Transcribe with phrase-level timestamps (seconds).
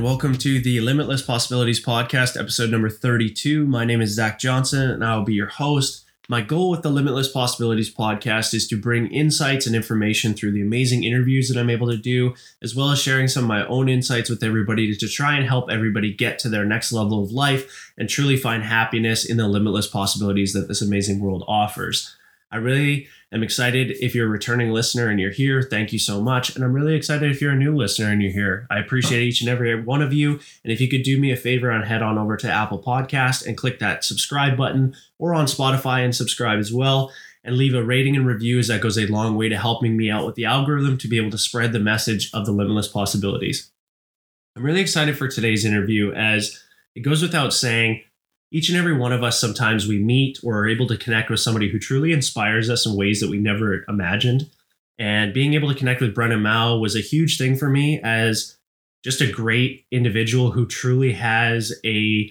[0.00, 3.66] and welcome to the Limitless Possibilities Podcast, episode number 32.
[3.66, 6.06] My name is Zach Johnson, and I'll be your host.
[6.26, 10.62] My goal with the Limitless Possibilities podcast is to bring insights and information through the
[10.62, 13.90] amazing interviews that I'm able to do, as well as sharing some of my own
[13.90, 17.92] insights with everybody to try and help everybody get to their next level of life
[17.98, 22.16] and truly find happiness in the limitless possibilities that this amazing world offers.
[22.52, 25.62] I really am excited if you're a returning listener and you're here.
[25.62, 26.54] Thank you so much.
[26.54, 28.66] And I'm really excited if you're a new listener and you're here.
[28.70, 30.40] I appreciate each and every one of you.
[30.64, 33.46] And if you could do me a favor and head on over to Apple Podcast
[33.46, 37.12] and click that subscribe button or on Spotify and subscribe as well
[37.44, 40.10] and leave a rating and review as that goes a long way to helping me
[40.10, 43.70] out with the algorithm to be able to spread the message of the limitless possibilities.
[44.56, 46.60] I'm really excited for today's interview as
[46.96, 48.02] it goes without saying
[48.52, 51.40] each and every one of us sometimes we meet or are able to connect with
[51.40, 54.50] somebody who truly inspires us in ways that we never imagined.
[54.98, 58.56] And being able to connect with Brandon Mouw was a huge thing for me as
[59.04, 62.30] just a great individual who truly has a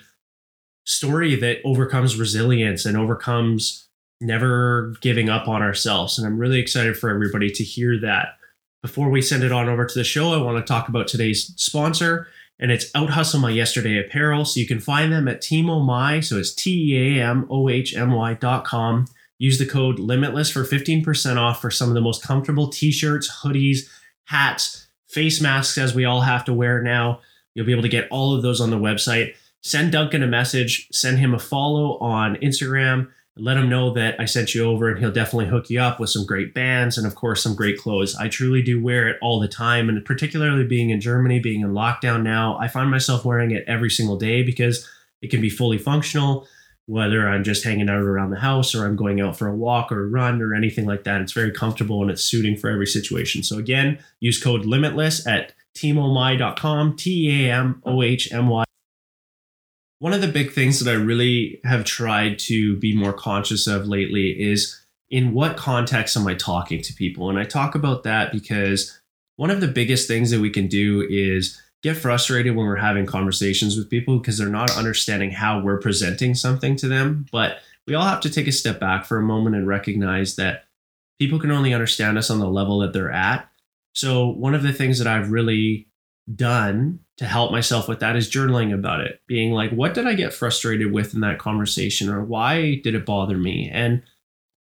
[0.85, 3.87] story that overcomes resilience and overcomes
[4.21, 6.17] never giving up on ourselves.
[6.17, 8.35] And I'm really excited for everybody to hear that.
[8.81, 11.53] Before we send it on over to the show, I want to talk about today's
[11.57, 12.27] sponsor
[12.59, 14.45] and it's Out Hustle My Yesterday Apparel.
[14.45, 16.19] So you can find them at Teamo My.
[16.19, 19.05] So it's T E A M O H M Y dot com.
[19.37, 23.41] Use the code Limitless for 15% off for some of the most comfortable t shirts,
[23.41, 23.89] hoodies,
[24.25, 27.21] hats, face masks, as we all have to wear now.
[27.53, 29.35] You'll be able to get all of those on the website.
[29.61, 33.07] Send Duncan a message, send him a follow on Instagram
[33.39, 36.09] let him know that I sent you over and he'll definitely hook you up with
[36.09, 38.15] some great bands and, of course, some great clothes.
[38.15, 39.89] I truly do wear it all the time.
[39.89, 43.89] And particularly being in Germany, being in lockdown now, I find myself wearing it every
[43.89, 44.87] single day because
[45.21, 46.47] it can be fully functional,
[46.85, 49.91] whether I'm just hanging out around the house or I'm going out for a walk
[49.91, 51.21] or a run or anything like that.
[51.21, 53.43] It's very comfortable and it's suiting for every situation.
[53.43, 58.68] So, again, use code LIMITLESS at teamohmy.com, T A M O H M Y.
[59.99, 63.87] One of the big things that I really have tried to be more conscious of
[63.87, 64.79] lately is
[65.09, 67.29] in what context am I talking to people?
[67.29, 68.99] And I talk about that because
[69.35, 73.05] one of the biggest things that we can do is get frustrated when we're having
[73.05, 77.25] conversations with people because they're not understanding how we're presenting something to them.
[77.31, 80.65] But we all have to take a step back for a moment and recognize that
[81.19, 83.49] people can only understand us on the level that they're at.
[83.93, 85.88] So, one of the things that I've really
[86.35, 90.13] done to help myself with that is journaling about it, being like, what did I
[90.13, 93.69] get frustrated with in that conversation, or why did it bother me?
[93.71, 94.03] And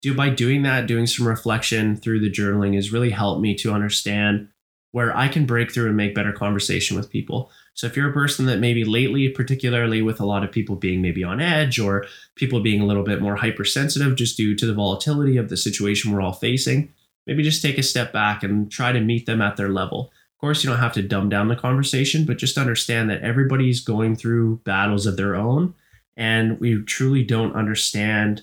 [0.03, 3.73] do by doing that, doing some reflection through the journaling has really helped me to
[3.73, 4.49] understand
[4.93, 7.51] where I can break through and make better conversation with people.
[7.75, 11.03] So if you're a person that maybe lately, particularly with a lot of people being
[11.03, 14.73] maybe on edge or people being a little bit more hypersensitive just due to the
[14.73, 16.91] volatility of the situation we're all facing,
[17.27, 20.11] maybe just take a step back and try to meet them at their level.
[20.37, 23.81] Of course, you don't have to dumb down the conversation, but just understand that everybody's
[23.81, 25.75] going through battles of their own,
[26.15, 28.43] and we truly don't understand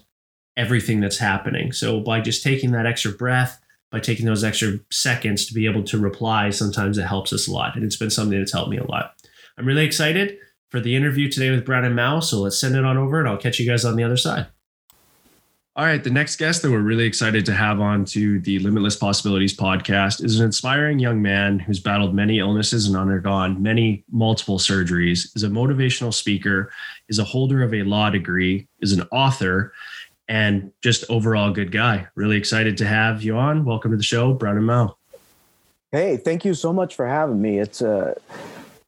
[0.57, 1.71] everything that's happening.
[1.71, 3.61] So, by just taking that extra breath,
[3.91, 7.51] by taking those extra seconds to be able to reply, sometimes it helps us a
[7.51, 7.75] lot.
[7.75, 9.13] And it's been something that's helped me a lot.
[9.55, 10.39] I'm really excited
[10.71, 12.23] for the interview today with Brandon Mouw.
[12.23, 14.47] So, let's send it on over, and I'll catch you guys on the other side.
[15.75, 18.95] All right, the next guest that we're really excited to have on to the Limitless
[18.95, 24.59] Possibilities podcast is an inspiring young man who's battled many illnesses and undergone many multiple
[24.59, 26.71] surgeries, is a motivational speaker,
[27.09, 29.73] is a holder of a law degree, is an author,
[30.27, 32.07] and just overall good guy.
[32.13, 33.65] Really excited to have you on.
[33.65, 34.93] Welcome to the show, Brandon Mouw.
[35.91, 37.57] Hey, thank you so much for having me.
[37.57, 38.13] It's uh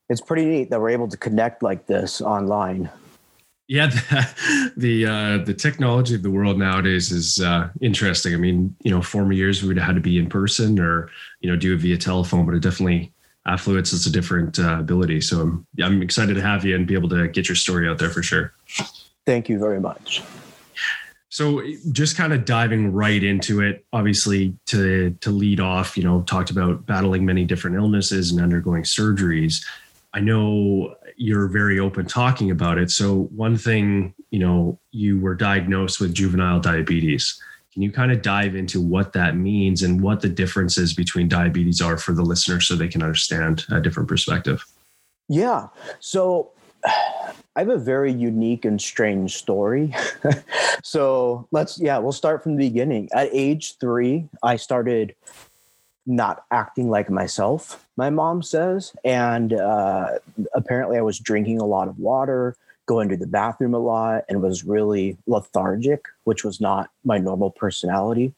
[0.07, 2.91] it's pretty neat that we're able to connect like this online.
[3.67, 8.33] Yeah, the the, uh, the technology of the world nowadays is uh, interesting.
[8.33, 11.09] I mean, you know, former years we would have had to be in person or
[11.39, 13.11] you know do it via telephone, but it definitely
[13.47, 15.21] affluence is a different uh, ability.
[15.21, 17.97] So I'm I'm excited to have you and be able to get your story out
[17.97, 18.53] there for sure.
[19.25, 20.21] Thank you very much.
[21.29, 21.61] So
[21.91, 26.51] just kind of diving right into it, obviously to to lead off, you know, talked
[26.51, 29.65] about battling many different illnesses and undergoing surgeries.
[30.13, 32.91] I know you're very open talking about it.
[32.91, 37.41] So one thing, you know, you were diagnosed with juvenile diabetes.
[37.73, 41.81] Can you kind of dive into what that means and what the differences between diabetes
[41.81, 44.63] are for the listener so they can understand a different perspective?
[45.27, 45.67] Yeah.
[45.99, 46.51] So
[46.85, 49.93] I have a very unique and strange story.
[50.83, 53.09] so let's, yeah, we'll start from the beginning.
[53.13, 55.15] At age three, I started
[56.05, 58.93] not acting like myself, my mom says.
[59.03, 60.19] And uh,
[60.53, 62.55] apparently, I was drinking a lot of water,
[62.85, 67.51] going to the bathroom a lot, and was really lethargic, which was not my normal
[67.51, 68.33] personality.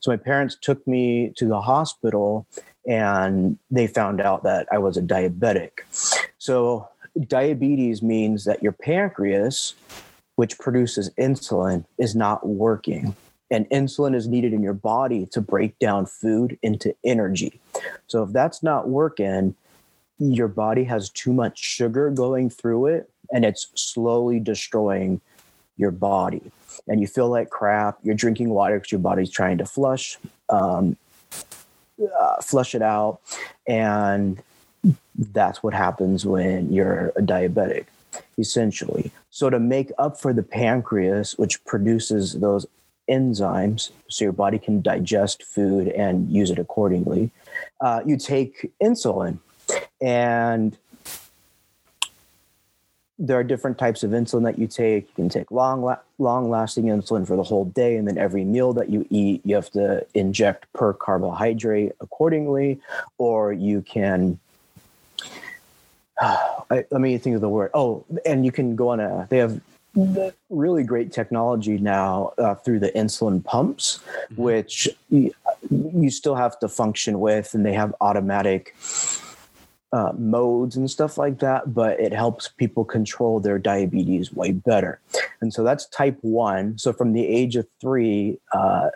[0.00, 2.46] So, my parents took me to the hospital
[2.86, 5.80] and they found out that I was a diabetic.
[6.38, 6.88] So,
[7.28, 9.74] diabetes means that your pancreas,
[10.36, 13.14] which produces insulin, is not working.
[13.52, 17.60] And insulin is needed in your body to break down food into energy.
[18.08, 19.54] So, if that's not working,
[20.18, 25.20] your body has too much sugar going through it and it's slowly destroying
[25.76, 26.42] your body.
[26.88, 27.98] And you feel like crap.
[28.02, 30.18] You're drinking water because your body's trying to flush,
[30.48, 30.96] um,
[32.20, 33.20] uh, flush it out.
[33.66, 34.42] And
[35.16, 37.86] that's what happens when you're a diabetic,
[38.38, 39.10] essentially.
[39.30, 42.66] So, to make up for the pancreas, which produces those
[43.12, 47.30] enzymes so your body can digest food and use it accordingly,
[47.80, 49.38] uh, you take insulin.
[50.00, 50.76] And
[53.18, 55.06] there are different types of insulin that you take.
[55.10, 58.72] You can take long, la- long-lasting insulin for the whole day, and then every meal
[58.72, 62.80] that you eat, you have to inject per carbohydrate accordingly,
[63.18, 64.40] or you can.
[66.20, 67.70] I, let me think of the word.
[67.74, 69.28] Oh, and you can go on a.
[69.30, 69.60] They have
[69.94, 74.42] really great technology now uh, through the insulin pumps, mm-hmm.
[74.42, 75.32] which you,
[75.70, 78.74] you still have to function with, and they have automatic
[79.92, 85.00] uh, modes and stuff like that, but it helps people control their diabetes way better.
[85.40, 86.78] And so that's type one.
[86.78, 88.90] So from the age of three, uh,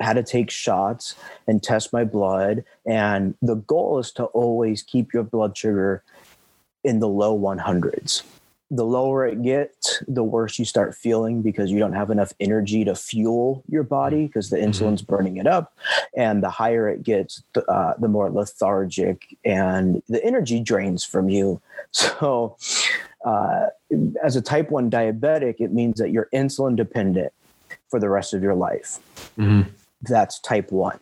[0.00, 1.14] had to take shots
[1.46, 2.64] and test my blood.
[2.86, 6.02] And the goal is to always keep your blood sugar
[6.82, 8.22] in the low 100s
[8.70, 12.84] the lower it gets, the worse you start feeling because you don't have enough energy
[12.84, 14.70] to fuel your body because the mm-hmm.
[14.70, 15.76] insulin's burning it up.
[16.16, 21.28] And the higher it gets, the, uh, the more lethargic and the energy drains from
[21.28, 21.60] you.
[21.92, 22.56] So,
[23.24, 23.66] uh,
[24.22, 27.32] as a type 1 diabetic, it means that you're insulin dependent
[27.88, 29.00] for the rest of your life.
[29.36, 29.68] Mm-hmm.
[30.02, 31.00] That's type 1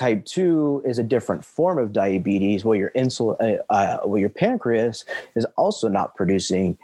[0.00, 3.36] type 2 is a different form of diabetes where your insulin
[3.68, 5.04] uh, uh, where your pancreas
[5.36, 6.78] is also not producing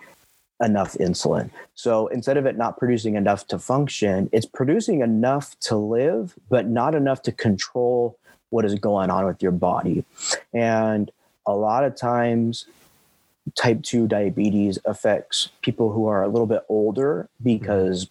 [0.62, 1.50] enough insulin.
[1.74, 6.68] So instead of it not producing enough to function it's producing enough to live but
[6.68, 8.18] not enough to control
[8.50, 10.04] what is going on with your body.
[10.52, 11.10] And
[11.46, 12.66] a lot of times
[13.54, 18.10] type 2 diabetes affects people who are a little bit older because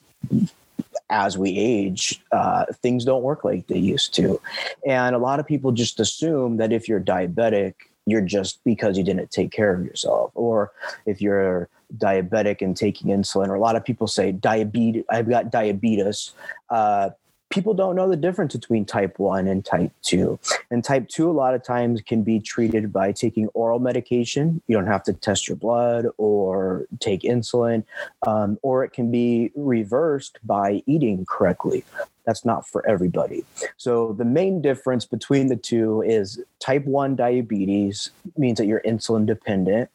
[1.09, 4.39] as we age, uh, things don't work like they used to.
[4.85, 7.73] And a lot of people just assume that if you're diabetic,
[8.05, 10.31] you're just because you didn't take care of yourself.
[10.35, 10.71] Or
[11.05, 15.51] if you're diabetic and taking insulin, or a lot of people say diabetes, I've got
[15.51, 16.31] diabetes.
[16.69, 17.11] Uh,
[17.55, 20.37] people don't know the difference between type 1 and type 2
[20.71, 24.61] and type 2 a lot of times can be treated by taking oral medication.
[24.67, 27.85] You don't have to test your blood or take insulin
[28.27, 31.85] um, or it can be reversed by eating correctly.
[32.25, 33.45] That's not for everybody.
[33.77, 39.25] So the main difference between the two is type 1 diabetes means that you're insulin
[39.25, 39.89] dependent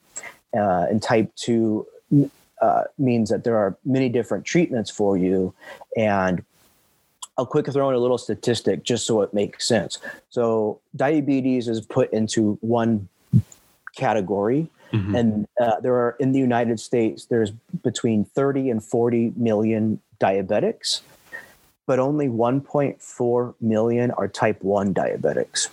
[0.57, 1.87] uh, and type 2
[2.63, 5.55] uh, means that there are many different treatments for you.
[5.97, 6.43] And
[7.41, 9.97] I'll quick throw in a little statistic just so it makes sense.
[10.29, 13.09] So diabetes is put into one
[13.97, 14.69] category.
[14.93, 15.15] Mm-hmm.
[15.15, 17.51] And uh, there are in the United States, there's
[17.83, 21.01] between 30 and 40 million diabetics,
[21.87, 25.69] but only 1.4 million are type 1 diabetics.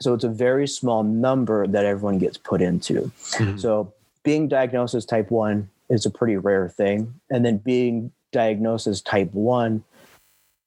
[0.00, 3.12] So it's a very small number that everyone gets put into.
[3.34, 3.58] Mm-hmm.
[3.58, 3.92] So
[4.24, 7.14] being diagnosed as type 1 is a pretty rare thing.
[7.30, 9.84] And then being diagnosed as type 1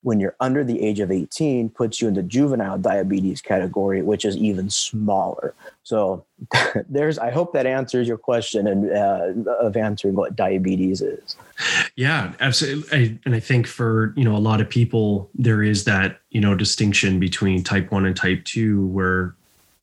[0.06, 4.24] when you're under the age of 18 puts you in the juvenile diabetes category which
[4.24, 5.52] is even smaller.
[5.82, 6.24] So
[6.88, 11.34] there's i hope that answers your question and uh, of answering what diabetes is.
[11.96, 12.96] Yeah absolutely.
[12.96, 16.40] I, and i think for you know a lot of people there is that you
[16.40, 19.34] know distinction between type 1 and type 2 where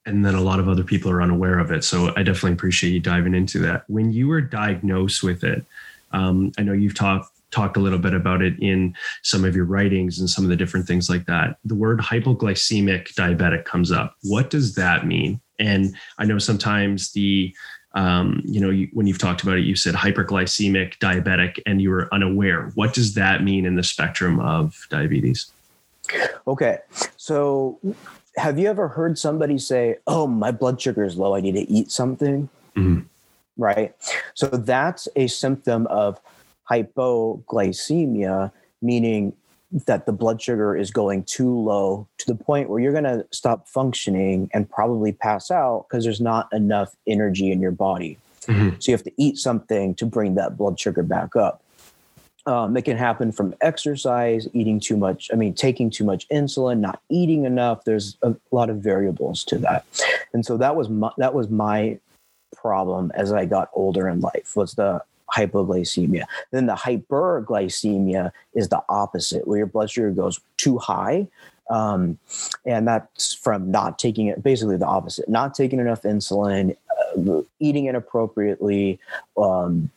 [0.06, 1.84] and then a lot of other people are unaware of it.
[1.84, 3.84] So i definitely appreciate you diving into that.
[3.90, 5.66] When you were diagnosed with it
[6.14, 9.66] um, i know you've talked talked a little bit about it in some of your
[9.66, 11.58] writings and some of the different things like that.
[11.64, 14.16] The word hypoglycemic diabetic comes up.
[14.24, 15.40] What does that mean?
[15.60, 17.54] And I know sometimes the
[17.96, 21.92] um, you know, you, when you've talked about it, you said hyperglycemic diabetic and you
[21.92, 22.72] were unaware.
[22.74, 25.52] What does that mean in the spectrum of diabetes?
[26.48, 26.80] Okay.
[27.18, 27.80] So,
[28.36, 31.36] have you ever heard somebody say, Oh, my blood sugar is low.
[31.36, 32.50] I need to eat something?
[32.76, 33.02] Mm-hmm.
[33.58, 33.96] Right.
[34.34, 36.20] So, that's a symptom of
[36.70, 38.52] hypoglycemia,
[38.82, 39.34] meaning
[39.86, 43.26] that the blood sugar is going too low to the point where you're going to
[43.32, 48.18] stop functioning and probably pass out because there's not enough energy in your body.
[48.46, 48.76] Mm-hmm.
[48.80, 51.62] So you have to eat something to bring that blood sugar back up.
[52.46, 55.30] Um, it can happen from exercise, eating too much.
[55.32, 57.86] I mean, taking too much insulin, not eating enough.
[57.86, 59.86] There's a lot of variables to that,
[60.34, 62.00] and so that was my, that was my
[62.54, 65.02] problem as I got older in life was the
[65.34, 66.26] hypoglycemia.
[66.52, 71.28] Then the hyperglycemia is the opposite, where your blood sugar goes too high.
[71.70, 72.20] Um,
[72.66, 76.76] and that's from not taking it, basically the opposite, not taking enough insulin,
[77.18, 79.00] uh, eating inappropriately,
[79.38, 79.90] um,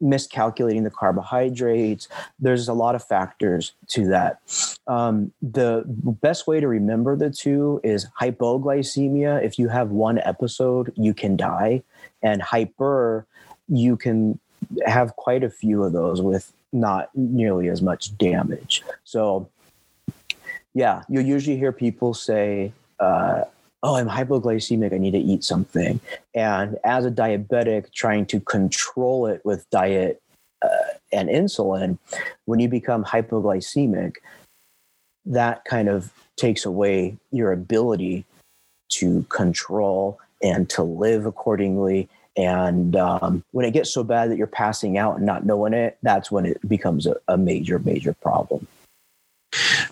[0.00, 2.08] miscalculating the carbohydrates.
[2.38, 4.40] There's a lot of factors to that.
[4.86, 9.42] Um, the best way to remember the two is hypoglycemia.
[9.42, 11.82] If you have one episode, you can die,
[12.22, 13.26] and hyper,
[13.66, 14.38] you can
[14.86, 18.82] have quite a few of those with not nearly as much damage.
[19.04, 19.48] So,
[20.74, 23.44] yeah, you'll usually hear people say, uh,
[23.82, 26.00] oh, I'm hypoglycemic, I need to eat something.
[26.34, 30.20] And as a diabetic, trying to control it with diet
[30.62, 31.98] uh, and insulin,
[32.44, 34.16] when you become hypoglycemic,
[35.24, 38.24] that kind of takes away your ability
[38.88, 42.08] to control and to live accordingly.
[42.38, 45.98] And um, when it gets so bad that you're passing out and not knowing it,
[46.02, 48.66] that's when it becomes a, a major, major problem.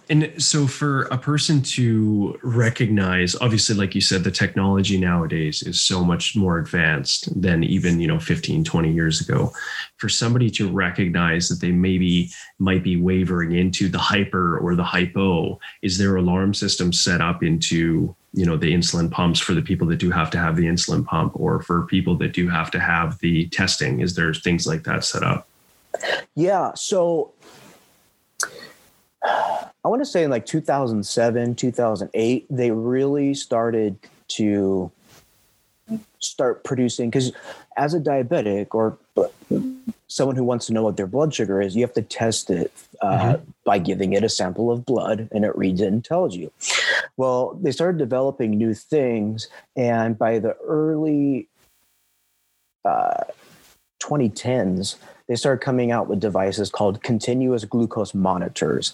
[0.08, 5.80] And so, for a person to recognize, obviously, like you said, the technology nowadays is
[5.80, 9.52] so much more advanced than even, you know, 15, 20 years ago.
[9.96, 14.84] For somebody to recognize that they maybe might be wavering into the hyper or the
[14.84, 19.62] hypo, is there alarm system set up into, you know, the insulin pumps for the
[19.62, 22.70] people that do have to have the insulin pump or for people that do have
[22.70, 24.00] to have the testing?
[24.00, 25.48] Is there things like that set up?
[26.34, 26.74] Yeah.
[26.74, 27.32] So,
[29.24, 34.92] I want to say in like 2007, 2008, they really started to
[36.18, 37.32] start producing because
[37.76, 38.98] as a diabetic or
[40.08, 42.72] someone who wants to know what their blood sugar is, you have to test it
[43.02, 43.50] uh, mm-hmm.
[43.64, 46.50] by giving it a sample of blood and it reads it and tells you.
[47.16, 51.48] Well, they started developing new things, and by the early
[52.84, 53.24] uh,
[54.02, 54.96] 2010s,
[55.28, 58.92] they started coming out with devices called continuous glucose monitors.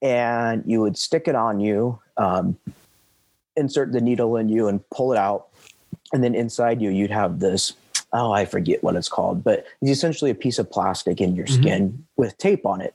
[0.00, 2.56] And you would stick it on you, um,
[3.56, 5.48] insert the needle in you, and pull it out.
[6.12, 7.72] And then inside you, you'd have this
[8.12, 11.46] oh, I forget what it's called, but it's essentially a piece of plastic in your
[11.46, 11.62] mm-hmm.
[11.62, 12.94] skin with tape on it.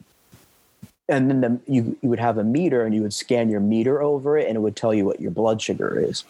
[1.09, 4.01] And then the, you, you would have a meter and you would scan your meter
[4.01, 6.25] over it and it would tell you what your blood sugar is.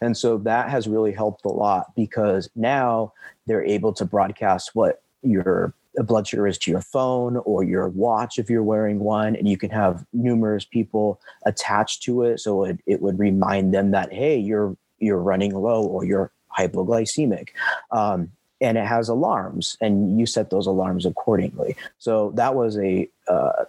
[0.00, 3.12] And so that has really helped a lot because now
[3.46, 8.38] they're able to broadcast what your blood sugar is to your phone or your watch
[8.38, 12.80] if you're wearing one and you can have numerous people attached to it so it,
[12.86, 17.48] it would remind them that hey you're you're running low or you're hypoglycemic
[17.90, 18.30] um,
[18.62, 21.76] and it has alarms and you set those alarms accordingly.
[21.98, 23.64] So that was a uh,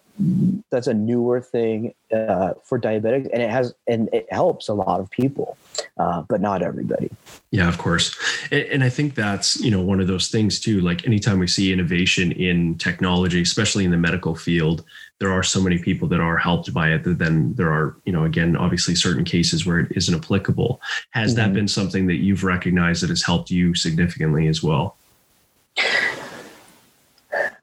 [0.69, 4.99] that's a newer thing uh, for diabetics and it has and it helps a lot
[4.99, 5.57] of people
[5.97, 7.09] uh, but not everybody.
[7.51, 8.15] Yeah of course.
[8.51, 11.47] And, and, i think that's you know one of those things too like anytime we
[11.47, 14.83] see innovation in technology especially in the medical field
[15.23, 18.11] there are so many people that are helped by it that then there are you
[18.11, 21.37] know again obviously certain cases where it isn't applicable has mm-hmm.
[21.37, 24.97] that been something that you've recognized that has helped you significantly as well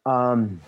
[0.06, 0.58] um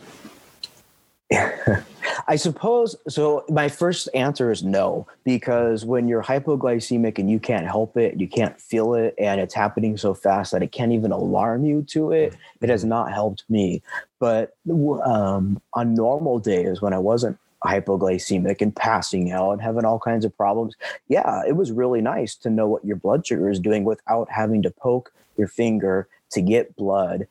[2.26, 3.44] I suppose so.
[3.48, 8.28] My first answer is no, because when you're hypoglycemic and you can't help it, you
[8.28, 12.12] can't feel it, and it's happening so fast that it can't even alarm you to
[12.12, 13.82] it, it has not helped me.
[14.18, 14.56] But
[15.04, 20.24] um, on normal days when I wasn't hypoglycemic and passing out and having all kinds
[20.24, 20.74] of problems,
[21.08, 24.62] yeah, it was really nice to know what your blood sugar is doing without having
[24.62, 27.26] to poke your finger to get blood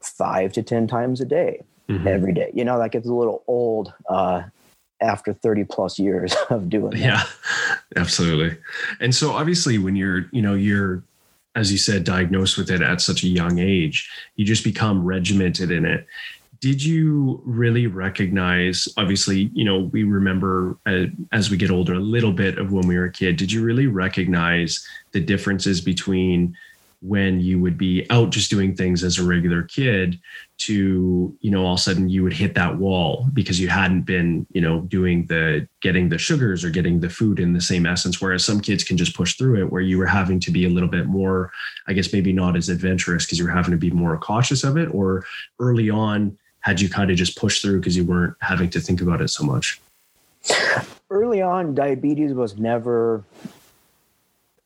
[0.00, 2.06] five to 10 times a day mm-hmm.
[2.06, 2.50] every day.
[2.54, 4.42] You know, that gets a little old uh,
[5.00, 6.98] after 30 plus years of doing that.
[6.98, 7.24] Yeah,
[7.96, 8.58] absolutely.
[9.00, 11.02] And so obviously when you're, you know, you're,
[11.54, 15.70] as you said, diagnosed with it at such a young age, you just become regimented
[15.70, 16.06] in it.
[16.60, 22.00] Did you really recognize, obviously, you know, we remember uh, as we get older a
[22.00, 23.36] little bit of when we were a kid.
[23.36, 26.56] Did you really recognize the differences between
[27.02, 30.18] when you would be out just doing things as a regular kid
[30.58, 34.02] to you know all of a sudden you would hit that wall because you hadn't
[34.02, 37.86] been you know doing the getting the sugars or getting the food in the same
[37.86, 38.20] essence.
[38.20, 40.70] Whereas some kids can just push through it where you were having to be a
[40.70, 41.50] little bit more
[41.86, 44.76] i guess maybe not as adventurous because you were having to be more cautious of
[44.76, 45.24] it or
[45.58, 49.00] early on had you kind of just pushed through because you weren't having to think
[49.00, 49.80] about it so much?
[51.10, 53.22] Early on diabetes was never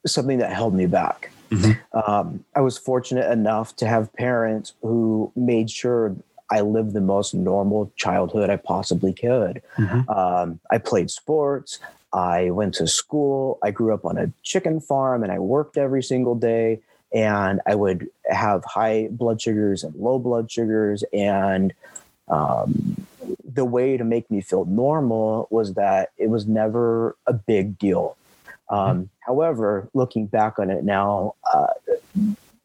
[0.05, 2.11] something that held me back Mm-hmm.
[2.11, 6.15] Um, I was fortunate enough to have parents who made sure
[6.49, 9.61] I lived the most normal childhood I possibly could.
[9.77, 10.09] Mm-hmm.
[10.09, 11.79] Um, I played sports.
[12.13, 13.59] I went to school.
[13.61, 16.79] I grew up on a chicken farm and I worked every single day.
[17.13, 21.03] and I would have high blood sugars and low blood sugars.
[21.13, 21.73] And
[22.27, 23.05] um,
[23.45, 28.17] the way to make me feel normal was that it was never a big deal.
[28.69, 29.03] Um, mm-hmm.
[29.19, 31.73] However, looking back on it now, uh,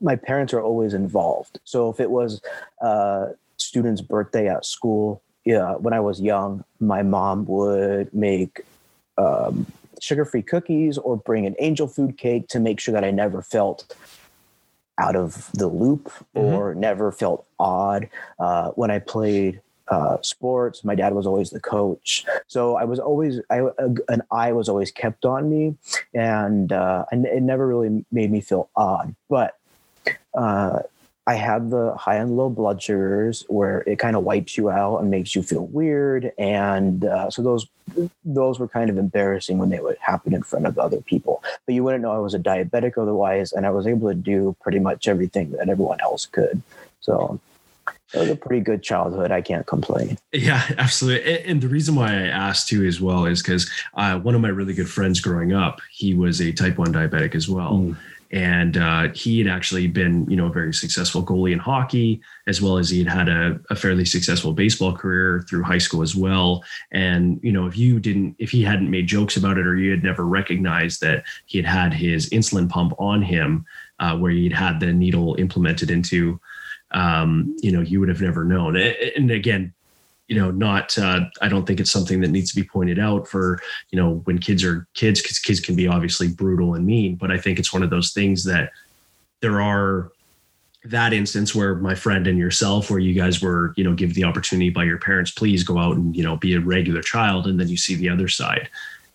[0.01, 1.61] my parents are always involved.
[1.65, 2.43] So if it was
[2.81, 8.63] a student's birthday at school, yeah, when I was young, my mom would make
[9.19, 9.67] um,
[10.01, 13.95] sugar-free cookies or bring an angel food cake to make sure that I never felt
[14.99, 16.41] out of the loop mm-hmm.
[16.41, 18.09] or never felt odd.
[18.39, 19.61] Uh, when I played
[19.93, 23.61] uh, sports, my dad was always the coach, so I was always I,
[24.09, 25.77] an eye was always kept on me,
[26.15, 29.15] and uh, and it never really made me feel odd.
[29.29, 29.59] But
[30.35, 30.81] uh,
[31.27, 34.99] I had the high and low blood sugars where it kind of wipes you out
[34.99, 37.67] and makes you feel weird, and uh, so those
[38.25, 41.45] those were kind of embarrassing when they would happen in front of other people.
[41.67, 44.57] But you wouldn't know I was a diabetic otherwise, and I was able to do
[44.63, 46.63] pretty much everything that everyone else could.
[47.01, 47.39] So
[48.15, 49.31] it was a pretty good childhood.
[49.31, 50.19] I can't complain.
[50.33, 51.45] Yeah, absolutely.
[51.45, 54.49] And, the reason why I asked too as well is because uh, one of my
[54.49, 57.75] really good friends growing up, he was a type one diabetic as well.
[57.75, 57.97] Mm
[58.33, 62.63] and uh, he had actually been you know a very successful goalie in hockey as
[62.63, 66.17] well as he had had a, a, fairly successful baseball career through high school as
[66.17, 69.77] well and you know if you didn't if he hadn't made jokes about it or
[69.77, 73.65] you had never recognized that he had had his insulin pump on him
[74.01, 76.41] uh, where he'd had the needle implemented into
[76.95, 78.77] um, you know you would have never known.
[78.77, 79.75] And again
[80.29, 83.27] you know not uh, i don't think it's something that needs to be pointed out
[83.27, 87.17] for you know when kids are kids because kids can be obviously brutal and mean
[87.17, 88.71] but i think it's one of those things that
[89.41, 90.13] there are
[90.85, 94.25] that instance where my friend and yourself where you guys were you know give the
[94.25, 97.61] opportunity by your parents please go out and you know be a regular child and
[97.61, 98.69] then you see the other side.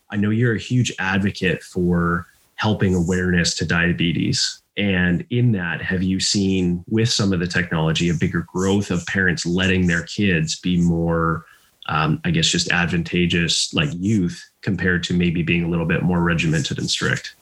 [0.09, 6.03] I know you're a huge advocate for helping awareness to diabetes and in that, have
[6.03, 10.59] you seen with some of the technology a bigger growth of parents letting their kids
[10.59, 11.45] be more,
[11.87, 16.21] um, I guess, just advantageous like youth compared to maybe being a little bit more
[16.21, 17.33] regimented and strict?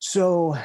[0.00, 0.58] So,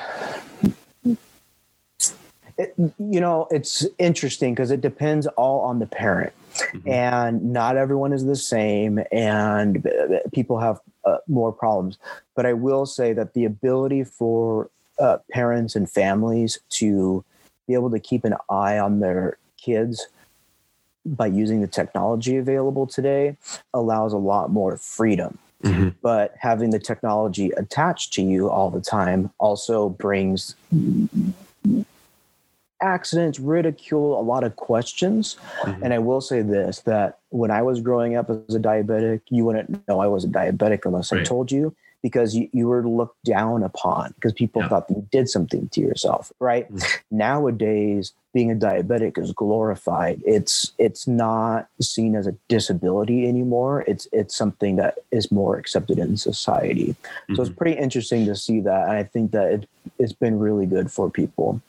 [2.58, 6.34] it, you know, it's interesting because it depends all on the parent.
[6.54, 6.90] Mm-hmm.
[6.90, 9.88] And not everyone is the same, and
[10.34, 11.98] people have uh, more problems.
[12.36, 17.24] But I will say that the ability for uh, parents and families to
[17.68, 20.08] be able to keep an eye on their kids
[21.06, 23.36] by using the technology available today
[23.74, 25.38] allows a lot more freedom.
[25.64, 25.90] Mm-hmm.
[26.02, 30.56] But having the technology attached to you all the time also brings
[32.82, 35.38] accidents, ridicule, a lot of questions.
[35.62, 35.84] Mm-hmm.
[35.84, 39.46] And I will say this that when I was growing up as a diabetic, you
[39.46, 41.22] wouldn't know I was a diabetic unless right.
[41.22, 44.70] I told you because you, you were looked down upon because people yeah.
[44.70, 46.72] thought you did something to yourself, right?
[46.72, 47.18] Mm-hmm.
[47.18, 50.22] Nowadays, being a diabetic is glorified.
[50.26, 53.84] It's it's not seen as a disability anymore.
[53.88, 56.96] It's it's something that is more accepted in society.
[56.96, 57.36] Mm-hmm.
[57.36, 57.58] So it's mm-hmm.
[57.58, 58.88] pretty interesting to see that.
[58.88, 61.62] And I think that it, it's been really good for people.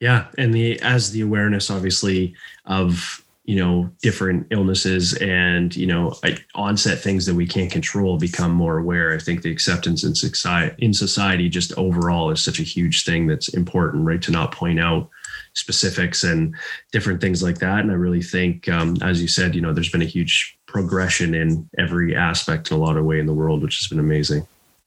[0.00, 2.34] Yeah, and the as the awareness obviously
[2.64, 6.14] of you know different illnesses and you know
[6.54, 9.12] onset things that we can't control become more aware.
[9.12, 13.26] I think the acceptance in society in society just overall is such a huge thing
[13.26, 15.10] that's important right to not point out
[15.52, 16.54] specifics and
[16.92, 17.80] different things like that.
[17.80, 21.34] And i really think um, as you said you know there's been a huge progression
[21.34, 24.46] in every aspect in a lot of way in the world which has been amazing.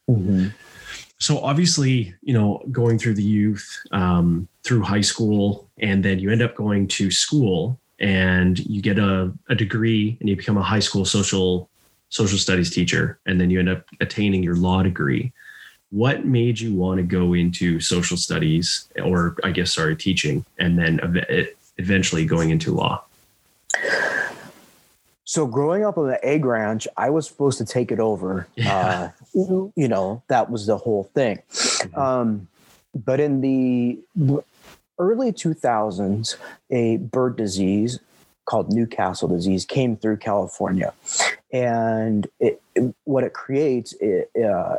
[0.09, 0.47] Mm-hmm
[1.23, 6.29] so obviously you know going through the youth um, through high school and then you
[6.29, 10.61] end up going to school and you get a, a degree and you become a
[10.61, 11.69] high school social
[12.09, 15.31] social studies teacher and then you end up attaining your law degree.
[15.91, 20.77] What made you want to go into social studies or i guess sorry teaching and
[20.77, 20.99] then
[21.77, 23.01] eventually going into law
[25.33, 28.47] so growing up on the egg ranch, I was supposed to take it over.
[28.55, 29.09] Yeah.
[29.33, 31.39] Uh, you know, that was the whole thing.
[31.49, 31.99] Mm-hmm.
[31.99, 32.47] Um,
[32.93, 33.97] but in the
[34.99, 36.35] early 2000s,
[36.69, 37.99] a bird disease
[38.45, 40.93] called Newcastle disease came through California.
[41.51, 44.77] And it, it, what it creates it, uh,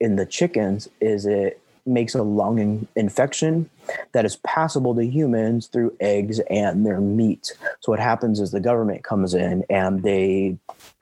[0.00, 3.68] in the chickens is it makes a lung in- infection
[4.12, 7.56] that is passable to humans through eggs and their meat.
[7.80, 10.58] So what happens is the government comes in and they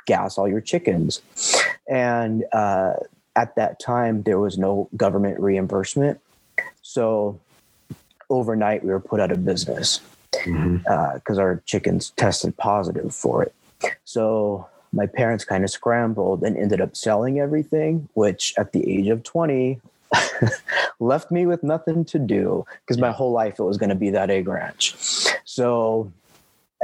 [0.07, 1.21] gas all your chickens.
[1.89, 2.95] And uh,
[3.35, 6.21] at that time, there was no government reimbursement.
[6.83, 7.39] So
[8.31, 11.33] overnight, we were put out of business because mm-hmm.
[11.33, 13.55] uh, our chickens tested positive for it.
[14.05, 19.09] So my parents kind of scrambled and ended up selling everything, which at the age
[19.09, 19.81] of 20
[21.01, 24.11] left me with nothing to do because my whole life it was going to be
[24.11, 24.95] that egg ranch.
[25.45, 26.13] So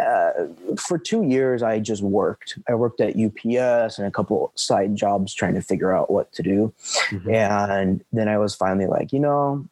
[0.00, 0.46] uh,
[0.78, 2.58] for two years, I just worked.
[2.68, 6.42] I worked at UPS and a couple side jobs trying to figure out what to
[6.42, 6.72] do.
[7.10, 7.34] Mm-hmm.
[7.34, 9.66] And then I was finally like, you know,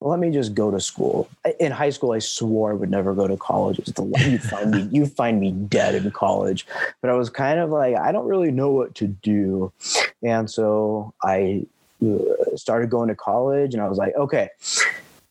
[0.00, 1.28] let me just go to school.
[1.58, 3.78] In high school, I swore I would never go to college.
[3.78, 6.66] It's the you find me, you find me dead in college.
[7.02, 9.72] But I was kind of like, I don't really know what to do,
[10.22, 11.66] and so I
[12.56, 14.48] started going to college, and I was like, okay,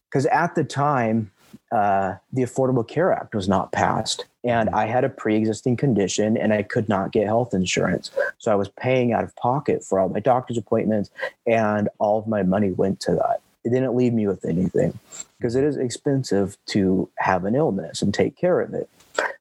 [0.10, 1.32] because at the time,
[1.72, 6.54] uh, the Affordable Care Act was not passed, and I had a pre-existing condition, and
[6.54, 10.10] I could not get health insurance, so I was paying out of pocket for all
[10.10, 11.10] my doctor's appointments,
[11.46, 13.42] and all of my money went to that.
[13.64, 14.98] It didn't leave me with anything
[15.38, 18.90] because it is expensive to have an illness and take care of it.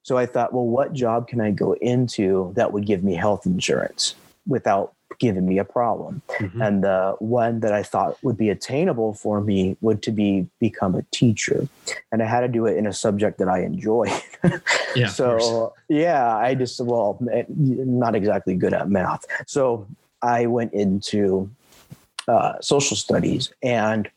[0.03, 3.45] So I thought, well, what job can I go into that would give me health
[3.45, 4.15] insurance
[4.47, 6.21] without giving me a problem?
[6.39, 6.61] Mm-hmm.
[6.61, 10.95] And the one that I thought would be attainable for me would to be become
[10.95, 11.67] a teacher.
[12.11, 14.07] And I had to do it in a subject that I enjoy.
[14.95, 15.07] yeah.
[15.07, 19.25] so yeah, I just well, eh, not exactly good at math.
[19.47, 19.87] So
[20.21, 21.49] I went into
[22.27, 24.09] uh, social studies, and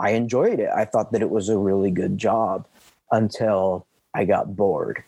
[0.00, 0.68] I enjoyed it.
[0.74, 2.66] I thought that it was a really good job
[3.10, 5.04] until I got bored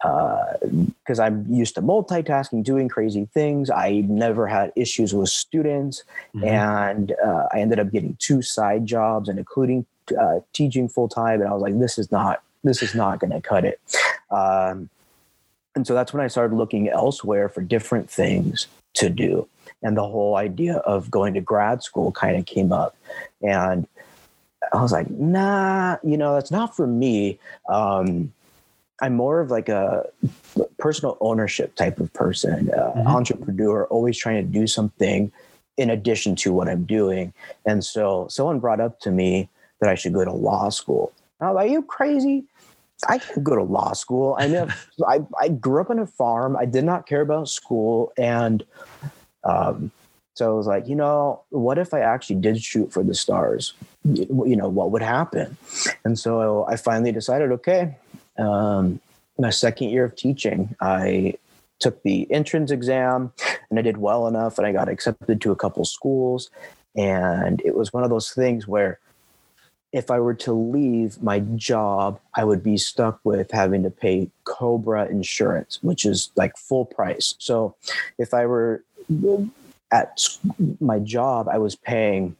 [0.00, 3.70] because uh, I'm used to multitasking, doing crazy things.
[3.70, 6.44] I never had issues with students, mm-hmm.
[6.46, 9.86] and uh, I ended up getting two side jobs and including
[10.20, 11.40] uh, teaching full time.
[11.40, 13.80] And I was like, this is not this is not going to cut it.
[14.30, 14.88] Um,
[15.74, 19.48] and so that's when I started looking elsewhere for different things to do
[19.82, 22.96] and the whole idea of going to grad school kind of came up
[23.42, 23.86] and
[24.72, 28.32] i was like nah you know that's not for me um,
[29.00, 30.04] i'm more of like a
[30.78, 33.06] personal ownership type of person uh, mm-hmm.
[33.06, 35.32] entrepreneur always trying to do something
[35.76, 37.32] in addition to what i'm doing
[37.66, 39.48] and so someone brought up to me
[39.80, 42.44] that i should go to law school i was like are you crazy
[43.08, 44.36] I can go to law school.
[44.38, 44.72] I mean,
[45.06, 46.56] I, I grew up on a farm.
[46.56, 48.12] I did not care about school.
[48.16, 48.64] And
[49.44, 49.90] um,
[50.34, 53.74] so I was like, you know, what if I actually did shoot for the stars?
[54.04, 55.56] You know, what would happen?
[56.04, 57.96] And so I finally decided, okay,
[58.38, 59.00] um,
[59.38, 61.34] my second year of teaching, I
[61.78, 63.32] took the entrance exam
[63.68, 66.50] and I did well enough and I got accepted to a couple schools.
[66.96, 68.98] And it was one of those things where
[69.92, 74.30] if I were to leave my job, I would be stuck with having to pay
[74.44, 77.34] Cobra insurance, which is like full price.
[77.38, 77.74] So
[78.16, 78.82] if I were
[79.90, 80.38] at
[80.80, 82.36] my job, I was paying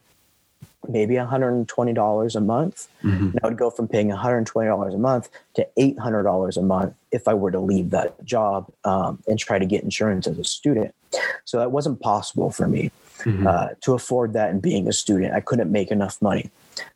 [0.87, 2.87] maybe $120 a month.
[3.03, 3.23] Mm-hmm.
[3.23, 7.33] And I would go from paying $120 a month to $800 a month if I
[7.33, 10.93] were to leave that job um, and try to get insurance as a student.
[11.45, 13.47] So that wasn't possible for me mm-hmm.
[13.47, 15.33] uh, to afford that and being a student.
[15.33, 16.49] I couldn't make enough money.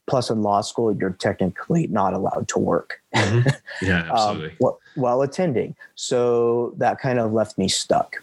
[0.08, 3.02] Plus, in law school, you're technically not allowed to work.
[3.15, 3.50] Mm-hmm.
[3.80, 4.58] Yeah, um, absolutely.
[4.65, 5.76] um, while attending.
[5.93, 8.15] So that kind of left me stuck.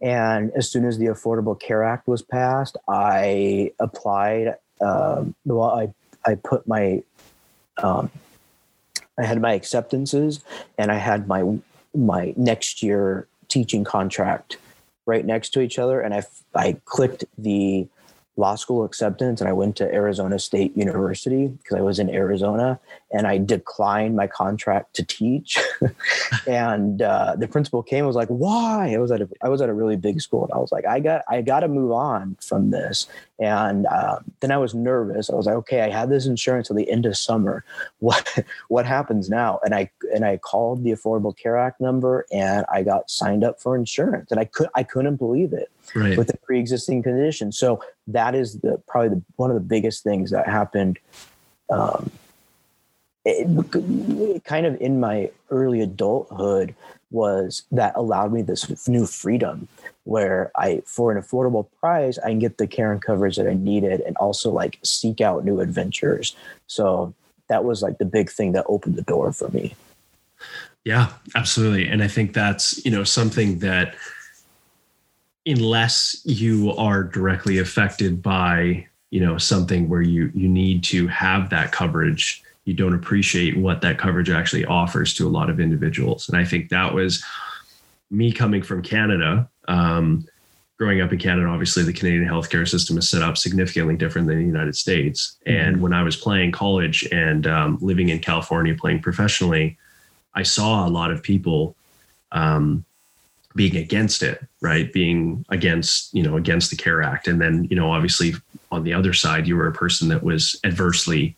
[0.00, 4.54] And as soon as the Affordable Care Act was passed, I applied.
[4.80, 5.92] Um, well, I
[6.24, 7.02] I put my
[7.78, 8.10] um,
[9.18, 10.42] I had my acceptances,
[10.78, 11.58] and I had my
[11.94, 14.56] my next year teaching contract
[15.06, 16.22] right next to each other, and I
[16.54, 17.86] I clicked the
[18.40, 22.80] law school acceptance and I went to Arizona State University because I was in Arizona
[23.12, 25.58] and I declined my contract to teach.
[26.46, 29.60] and uh, the principal came and was like, "Why?" I was at a, I was
[29.60, 31.92] at a really big school and I was like, "I got I got to move
[31.92, 33.06] on from this."
[33.38, 35.28] And uh, then I was nervous.
[35.28, 37.64] I was like, "Okay, I had this insurance till the end of summer.
[37.98, 38.26] What
[38.68, 42.82] what happens now?" And I and I called the Affordable Care Act number and I
[42.82, 46.16] got signed up for insurance and I could I couldn't believe it right.
[46.16, 47.52] with a pre-existing condition.
[47.52, 50.98] So that is the probably the, one of the biggest things that happened.
[51.70, 52.10] Um,
[53.24, 56.74] it, kind of in my early adulthood
[57.10, 59.68] was that allowed me this new freedom
[60.04, 63.54] where I, for an affordable price, I can get the care and coverage that I
[63.54, 66.34] needed and also like seek out new adventures.
[66.66, 67.14] So
[67.48, 69.74] that was like the big thing that opened the door for me.
[70.84, 71.88] Yeah, absolutely.
[71.88, 73.94] And I think that's, you know, something that
[75.46, 81.50] unless you are directly affected by you know something where you you need to have
[81.50, 86.28] that coverage you don't appreciate what that coverage actually offers to a lot of individuals
[86.28, 87.24] and i think that was
[88.10, 90.26] me coming from canada um,
[90.78, 94.38] growing up in canada obviously the canadian healthcare system is set up significantly different than
[94.38, 95.82] the united states and mm-hmm.
[95.82, 99.76] when i was playing college and um, living in california playing professionally
[100.34, 101.74] i saw a lot of people
[102.32, 102.84] um,
[103.54, 104.92] being against it, right?
[104.92, 107.26] Being against, you know, against the CARE Act.
[107.26, 108.34] And then, you know, obviously
[108.70, 111.36] on the other side, you were a person that was adversely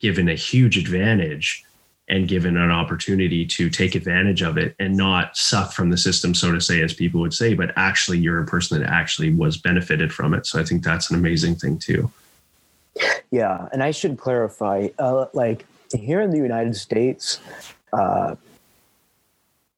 [0.00, 1.64] given a huge advantage
[2.08, 6.34] and given an opportunity to take advantage of it and not suck from the system,
[6.34, 9.56] so to say, as people would say, but actually you're a person that actually was
[9.56, 10.44] benefited from it.
[10.44, 12.10] So I think that's an amazing thing too.
[13.30, 13.68] Yeah.
[13.72, 15.64] And I should clarify, uh, like
[15.94, 17.38] here in the United States,
[17.92, 18.34] uh,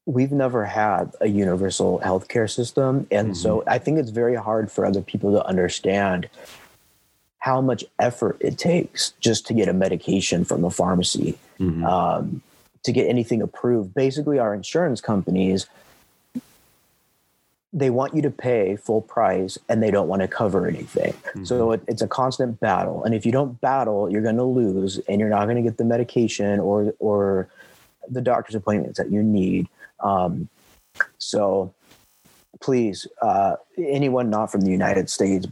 [0.07, 3.07] we've never had a universal healthcare system.
[3.11, 3.35] And mm-hmm.
[3.35, 6.29] so I think it's very hard for other people to understand
[7.39, 11.85] how much effort it takes just to get a medication from a pharmacy, mm-hmm.
[11.85, 12.43] um,
[12.85, 13.95] to get anything approved.
[13.95, 15.67] Basically, our insurance companies
[17.73, 21.13] they want you to pay full price and they don't want to cover anything.
[21.13, 21.45] Mm-hmm.
[21.45, 23.03] So it, it's a constant battle.
[23.03, 25.79] And if you don't battle, you're going to lose and you're not going to get
[25.79, 27.49] the medication or or
[28.11, 29.69] the doctor's appointments that you need.
[30.03, 30.49] Um,
[31.19, 31.75] so
[32.61, 35.47] please, uh, anyone not from the United States,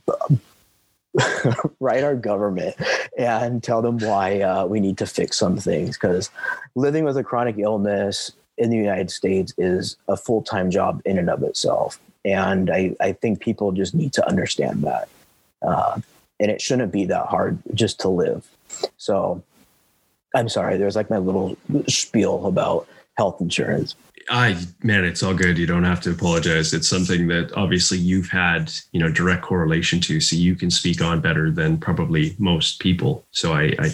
[1.80, 2.76] write our government
[3.18, 6.30] and tell them why uh, we need to fix some things because
[6.74, 11.18] living with a chronic illness in the United States is a full time job in
[11.18, 11.98] and of itself.
[12.24, 15.08] And I, I think people just need to understand that.
[15.62, 16.00] Uh,
[16.38, 18.46] and it shouldn't be that hard just to live.
[18.96, 19.42] So
[20.34, 21.56] I'm sorry, there's like my little
[21.88, 22.86] spiel about
[23.16, 23.94] health insurance.
[24.29, 25.59] I man, it's all good.
[25.59, 26.73] You don't have to apologize.
[26.73, 31.03] It's something that obviously you've had, you know, direct correlation to, so you can speak
[31.03, 33.25] on better than probably most people.
[33.33, 33.90] So I, I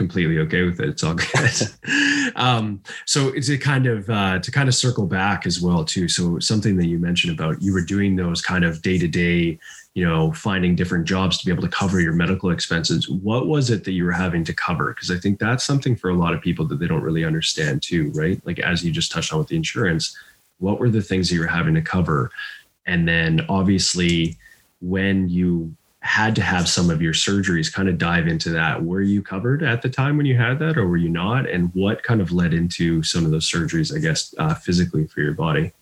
[0.00, 0.88] completely okay with it.
[0.88, 2.32] It's all good.
[2.36, 6.08] um, so it's a kind of uh, to kind of circle back as well too.
[6.08, 9.58] So something that you mentioned about you were doing those kind of day to day
[9.92, 13.70] you know finding different jobs to be able to cover your medical expenses what was
[13.70, 16.32] it that you were having to cover because i think that's something for a lot
[16.32, 19.40] of people that they don't really understand too right like as you just touched on
[19.40, 20.16] with the insurance
[20.58, 22.30] what were the things that you were having to cover
[22.86, 24.36] and then obviously
[24.80, 29.02] when you had to have some of your surgeries kind of dive into that were
[29.02, 32.02] you covered at the time when you had that or were you not and what
[32.02, 35.72] kind of led into some of those surgeries i guess uh, physically for your body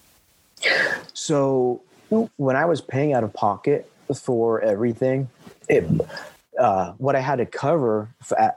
[1.12, 1.81] so
[2.37, 5.28] when i was paying out of pocket for everything.
[5.68, 5.85] It,
[6.59, 8.09] uh, what I had to cover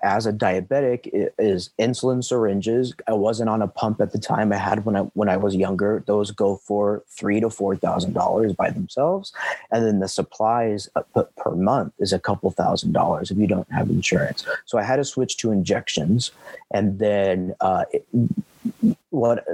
[0.02, 2.94] as a diabetic is insulin syringes.
[3.08, 4.52] I wasn't on a pump at the time.
[4.52, 6.04] I had when I when I was younger.
[6.08, 9.34] Those go for three to four thousand dollars by themselves,
[9.72, 13.72] and then the supplies uh, per month is a couple thousand dollars if you don't
[13.72, 14.46] have insurance.
[14.66, 16.32] So I had to switch to injections,
[16.74, 18.06] and then uh, it,
[19.12, 19.46] what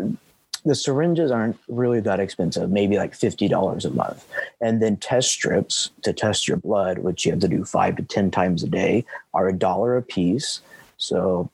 [0.68, 4.28] the syringes aren't really that expensive, maybe like $50 a month.
[4.62, 8.04] And then test strips to test your blood, which you have to do five to
[8.04, 10.62] 10 times a day, are a dollar a piece.
[10.98, 11.50] So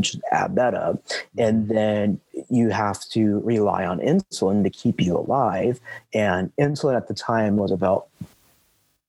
[0.00, 1.02] just add that up.
[1.36, 2.20] And then
[2.50, 5.80] you have to rely on insulin to keep you alive.
[6.12, 8.08] And insulin at the time was about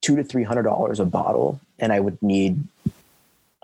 [0.02, 2.63] two to three hundred dollars a bottle, and I would need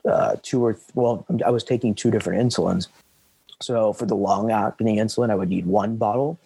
[0.08, 2.88] uh, two or th- well, I was taking two different insulins,
[3.62, 6.40] so for the long acting insulin, I would need one bottle.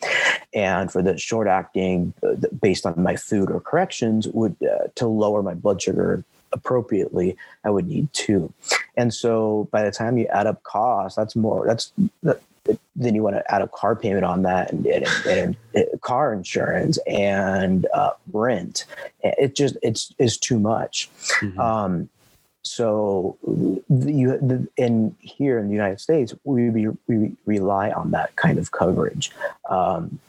[0.54, 5.08] And for the short acting, uh, based on my food or corrections, would uh, to
[5.08, 8.52] lower my blood sugar appropriately, I would need two.
[8.98, 11.91] And so by the time you add up costs, that's more, that's,
[12.24, 12.41] that,
[12.95, 16.34] then you want to add a car payment on that and, and, and, and car
[16.34, 18.86] insurance and uh, rent.
[19.22, 21.10] It just, it's, is too much.
[21.41, 21.60] Mm-hmm.
[21.60, 22.10] Um,
[22.63, 23.38] so
[23.89, 28.58] you the, in here in the United States, we, we, we rely on that kind
[28.58, 29.32] of coverage.
[29.69, 30.19] Um,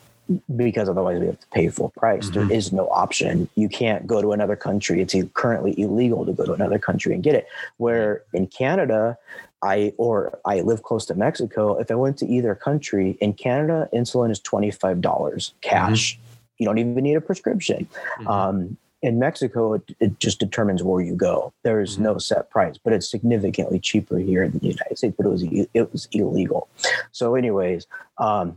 [0.54, 2.30] because otherwise we have to pay full price.
[2.30, 2.48] Mm-hmm.
[2.48, 3.48] There is no option.
[3.56, 5.00] You can't go to another country.
[5.00, 7.48] It's currently illegal to go to another country and get it.
[7.78, 9.18] Where in Canada,
[9.62, 11.78] I or I live close to Mexico.
[11.78, 16.14] If I went to either country in Canada, insulin is twenty five dollars cash.
[16.14, 16.22] Mm-hmm.
[16.58, 17.88] You don't even need a prescription.
[18.20, 18.28] Mm-hmm.
[18.28, 21.52] Um, in Mexico, it, it, just determines where you go.
[21.62, 22.04] There's mm-hmm.
[22.04, 25.14] no set price, but it's significantly cheaper here in the United States.
[25.16, 26.68] But it was it was illegal.
[27.12, 27.86] So, anyways,
[28.18, 28.56] um,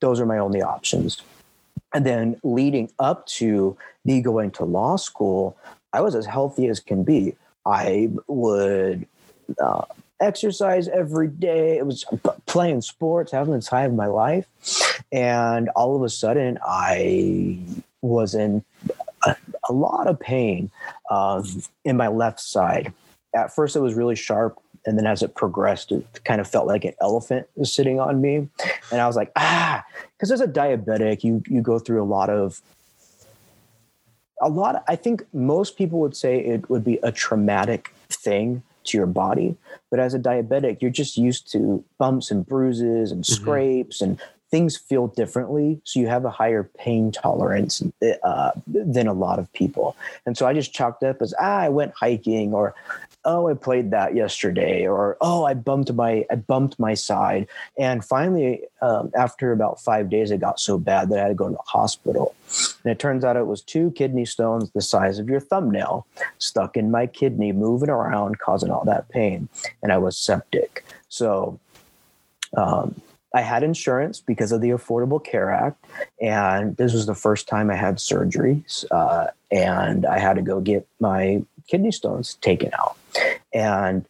[0.00, 1.22] those are my only options.
[1.94, 5.56] And then leading up to me going to law school,
[5.92, 7.34] I was as healthy as can be.
[7.64, 9.06] I would
[9.62, 9.84] uh,
[10.20, 11.78] exercise every day.
[11.78, 12.04] It was
[12.46, 14.46] playing sports, having the time of my life,
[15.12, 17.58] and all of a sudden, I
[18.02, 18.64] was in
[19.24, 19.36] a,
[19.68, 20.70] a lot of pain
[21.10, 21.44] um,
[21.84, 22.92] in my left side.
[23.34, 24.58] At first, it was really sharp.
[24.86, 28.20] And then as it progressed, it kind of felt like an elephant was sitting on
[28.20, 28.48] me.
[28.90, 29.84] And I was like, ah,
[30.16, 32.62] because as a diabetic, you, you go through a lot of
[34.40, 38.96] a lot i think most people would say it would be a traumatic thing to
[38.96, 39.56] your body
[39.90, 43.42] but as a diabetic you're just used to bumps and bruises and mm-hmm.
[43.42, 44.12] scrapes mm-hmm.
[44.12, 45.80] and things feel differently.
[45.84, 47.82] So you have a higher pain tolerance
[48.22, 49.96] uh, than a lot of people.
[50.26, 52.74] And so I just chalked up as, ah, I went hiking or,
[53.24, 57.46] oh, I played that yesterday or, oh, I bumped my, I bumped my side.
[57.78, 61.34] And finally, um, after about five days, it got so bad that I had to
[61.34, 62.34] go to the hospital.
[62.84, 66.06] And it turns out it was two kidney stones the size of your thumbnail
[66.38, 69.48] stuck in my kidney, moving around, causing all that pain.
[69.82, 70.86] And I was septic.
[71.10, 71.58] So,
[72.56, 72.94] um,
[73.34, 75.84] I had insurance because of the Affordable Care Act,
[76.20, 80.60] and this was the first time I had surgeries, uh, and I had to go
[80.60, 82.96] get my kidney stones taken out.
[83.52, 84.06] And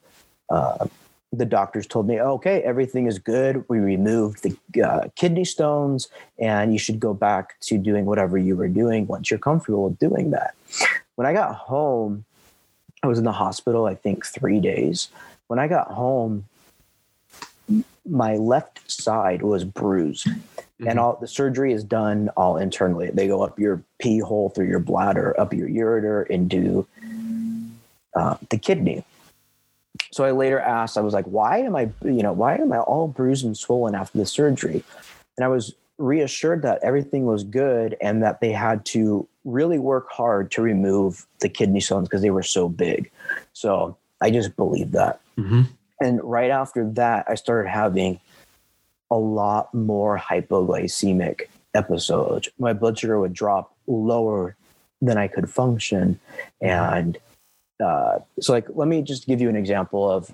[0.51, 0.87] uh,
[1.33, 3.65] the doctors told me, okay, everything is good.
[3.69, 8.57] We removed the uh, kidney stones, and you should go back to doing whatever you
[8.57, 10.55] were doing once you're comfortable doing that.
[11.17, 12.25] When I got home,
[13.03, 15.09] I was in the hospital, I think, three days.
[15.49, 16.45] When I got home,
[18.09, 20.27] my left side was bruised.
[20.27, 20.89] Mm-hmm.
[20.89, 23.11] And all the surgery is done all internally.
[23.11, 26.87] They go up your pee hole through your bladder, up your ureter, into
[28.15, 29.05] uh, the kidney.
[30.13, 32.79] So I later asked, I was like, why am I, you know, why am I
[32.79, 34.85] all bruised and swollen after the surgery?
[35.37, 40.09] And I was reassured that everything was good and that they had to really work
[40.11, 43.11] hard to remove the kidney stones because they were so big.
[43.53, 45.21] So I just believed that.
[45.37, 45.63] Mm-hmm.
[46.01, 48.21] And right after that, I started having
[49.11, 51.43] a lot more hypoglycemic
[51.75, 52.49] episodes.
[52.59, 54.57] My blood sugar would drop lower
[55.01, 56.19] than I could function.
[56.61, 57.19] And
[57.83, 60.33] uh, so, like, let me just give you an example of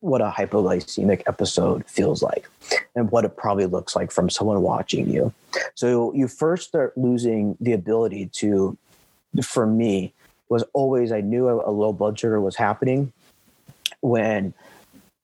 [0.00, 2.48] what a hypoglycemic episode feels like
[2.94, 5.32] and what it probably looks like from someone watching you.
[5.74, 8.76] So, you first start losing the ability to,
[9.42, 10.12] for me,
[10.48, 13.12] was always I knew a low blood sugar was happening
[14.00, 14.52] when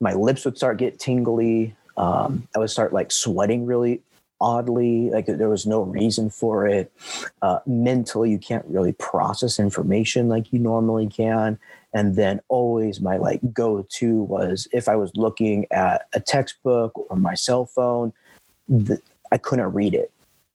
[0.00, 1.76] my lips would start get tingly.
[1.96, 4.02] Um, I would start like sweating really
[4.40, 6.90] oddly, like there was no reason for it.
[7.42, 11.58] Uh, mentally, you can't really process information like you normally can.
[11.92, 16.92] And then always my like go to was if I was looking at a textbook
[17.10, 18.12] or my cell phone,
[18.68, 20.10] the, I couldn't read it.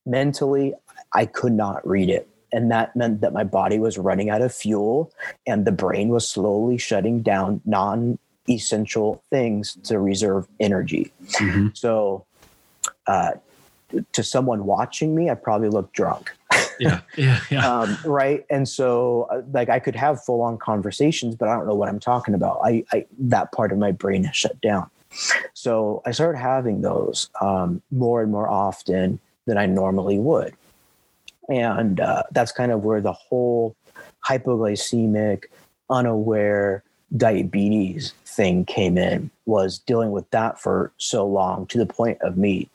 [0.05, 0.73] Mentally,
[1.13, 2.27] I could not read it.
[2.51, 5.11] And that meant that my body was running out of fuel
[5.45, 8.17] and the brain was slowly shutting down non
[8.49, 11.11] essential things to reserve energy.
[11.33, 11.69] Mm-hmm.
[11.73, 12.25] So,
[13.07, 13.31] uh,
[14.11, 16.31] to someone watching me, I probably look drunk.
[16.79, 17.67] yeah, yeah, yeah.
[17.67, 18.45] Um, right.
[18.49, 21.89] And so, uh, like, I could have full on conversations, but I don't know what
[21.89, 22.59] I'm talking about.
[22.63, 24.89] I, I that part of my brain has shut down.
[25.53, 30.53] So I started having those um, more and more often than I normally would,
[31.47, 33.75] and uh, that's kind of where the whole
[34.27, 35.43] hypoglycemic,
[35.89, 36.83] unaware
[37.15, 42.37] diabetes thing came in was dealing with that for so long to the point of
[42.37, 42.69] me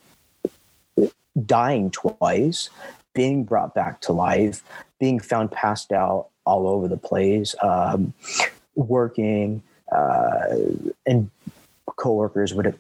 [1.47, 2.71] dying twice,
[3.14, 4.62] being brought back to life,
[4.99, 8.12] being found passed out all over the place, um,
[8.75, 9.62] working,
[9.93, 10.57] uh,
[11.07, 11.31] and
[11.97, 12.79] coworkers would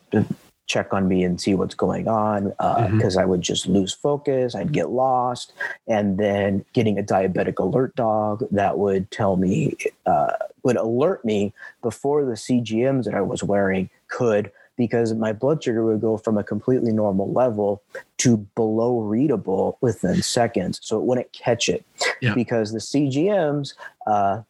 [0.66, 3.18] check on me and see what's going on because uh, mm-hmm.
[3.18, 4.54] I would just lose focus.
[4.54, 5.52] I'd get lost.
[5.88, 11.52] And then getting a diabetic alert dog that would tell me, uh, would alert me
[11.82, 16.38] before the CGMs that I was wearing could, because my blood sugar would go from
[16.38, 17.82] a completely normal level
[18.18, 20.80] to below readable within seconds.
[20.82, 21.84] So it wouldn't catch it
[22.20, 22.34] yeah.
[22.34, 23.74] because the CGMs,
[24.06, 24.42] uh,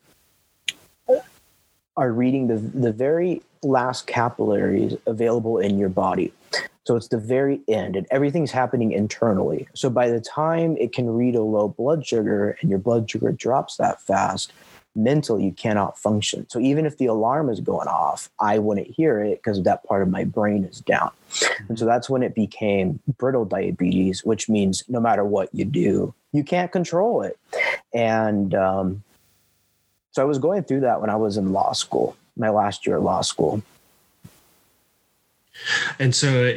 [1.97, 6.33] are reading the, the very last capillaries available in your body.
[6.85, 9.69] So it's the very end, and everything's happening internally.
[9.75, 13.33] So by the time it can read a low blood sugar and your blood sugar
[13.33, 14.53] drops that fast,
[14.95, 16.49] mentally you cannot function.
[16.49, 20.03] So even if the alarm is going off, I wouldn't hear it because that part
[20.03, 21.11] of my brain is down.
[21.69, 26.13] And so that's when it became brittle diabetes, which means no matter what you do,
[26.33, 27.39] you can't control it.
[27.95, 29.03] And um,
[30.13, 32.97] so I was going through that when I was in law school, my last year
[32.97, 33.63] of law school.
[35.99, 36.55] And so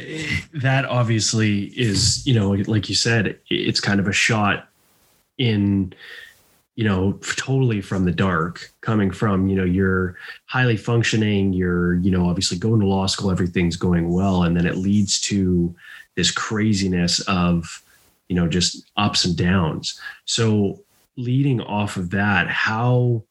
[0.54, 4.68] that obviously is, you know, like you said, it's kind of a shot
[5.36, 5.92] in,
[6.76, 10.16] you know, totally from the dark, coming from, you know, you're
[10.46, 14.42] highly functioning, you're, you know, obviously going to law school, everything's going well.
[14.42, 15.74] And then it leads to
[16.16, 17.82] this craziness of,
[18.28, 20.00] you know, just ups and downs.
[20.24, 20.80] So
[21.16, 23.22] leading off of that, how,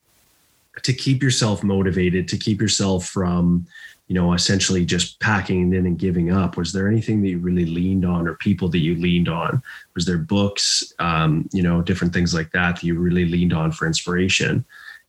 [0.82, 3.68] to keep yourself motivated, to keep yourself from,
[4.14, 6.56] you know, essentially just packing in and giving up?
[6.56, 9.64] Was there anything that you really leaned on or people that you leaned on?
[9.96, 13.72] Was there books, um, you know, different things like that that you really leaned on
[13.72, 14.66] for inspiration?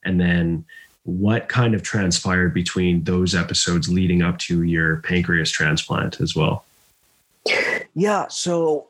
[0.07, 0.65] And then
[1.03, 6.65] what kind of transpired between those episodes leading up to your pancreas transplant as well?
[7.95, 8.29] Yeah.
[8.29, 8.87] So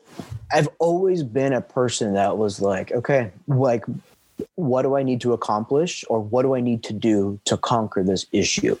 [0.49, 3.83] I've always been a person that was like, okay, like,
[4.55, 8.03] what do I need to accomplish or what do I need to do to conquer
[8.03, 8.77] this issue?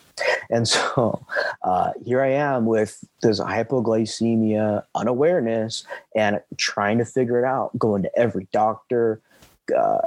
[0.49, 1.25] And so
[1.63, 5.85] uh, here I am with this hypoglycemia unawareness
[6.15, 9.21] and trying to figure it out, going to every doctor,
[9.75, 10.01] uh,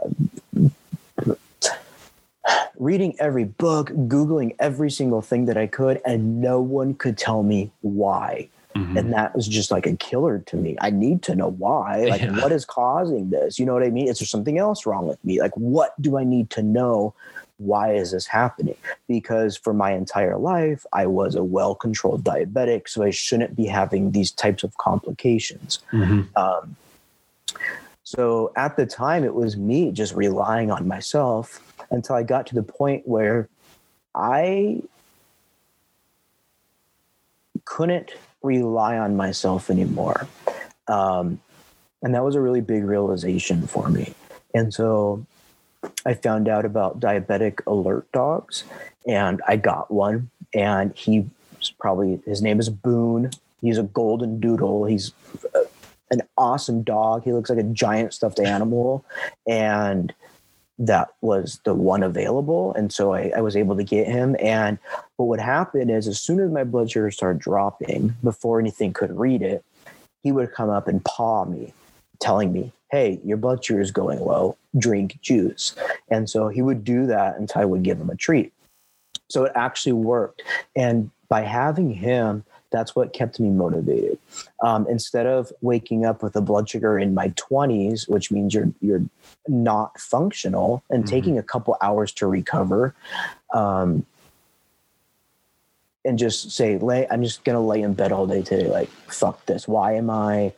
[2.78, 7.42] reading every book, Googling every single thing that I could, and no one could tell
[7.42, 8.49] me why.
[8.78, 8.96] Mm-hmm.
[8.96, 10.76] And that was just like a killer to me.
[10.80, 12.06] I need to know why.
[12.08, 12.40] Like, yeah.
[12.40, 13.58] what is causing this?
[13.58, 14.08] You know what I mean?
[14.08, 15.40] Is there something else wrong with me?
[15.40, 17.12] Like, what do I need to know?
[17.58, 18.76] Why is this happening?
[19.08, 22.88] Because for my entire life, I was a well controlled diabetic.
[22.88, 25.80] So I shouldn't be having these types of complications.
[25.92, 26.22] Mm-hmm.
[26.36, 26.76] Um,
[28.04, 31.60] so at the time, it was me just relying on myself
[31.90, 33.48] until I got to the point where
[34.14, 34.82] I
[37.66, 40.26] couldn't rely on myself anymore.
[40.86, 41.41] Um,
[42.03, 44.14] and that was a really big realization for me.
[44.55, 45.26] And so
[46.07, 48.64] I found out about diabetic alert dogs
[49.07, 50.30] and I got one.
[50.55, 51.28] And he
[51.78, 53.30] probably, his name is Boone.
[53.61, 54.84] He's a golden doodle.
[54.84, 55.12] He's
[56.11, 57.24] an awesome dog.
[57.24, 59.05] He looks like a giant stuffed animal.
[59.47, 60.14] And
[60.78, 62.72] that was the one available.
[62.74, 64.36] And so I, I, was able to get him.
[64.40, 64.78] And
[65.16, 69.18] what would happen is, as soon as my blood sugar started dropping, before anything could
[69.18, 69.64] read it,
[70.22, 71.72] he would come up and paw me,
[72.20, 75.74] telling me, Hey, your blood sugar is going low, drink juice.
[76.10, 78.52] And so he would do that until I would give him a treat.
[79.28, 80.42] So it actually worked.
[80.74, 84.18] And by having him, that's what kept me motivated.
[84.62, 88.72] Um, instead of waking up with a blood sugar in my 20s, which means you're
[88.80, 89.04] you're
[89.46, 91.14] not functional and mm-hmm.
[91.14, 92.94] taking a couple hours to recover,
[93.54, 94.04] um,
[96.04, 98.68] and just say, "Lay, I'm just gonna lay in bed all day today.
[98.68, 99.66] Like, fuck this.
[99.66, 100.52] Why am I?"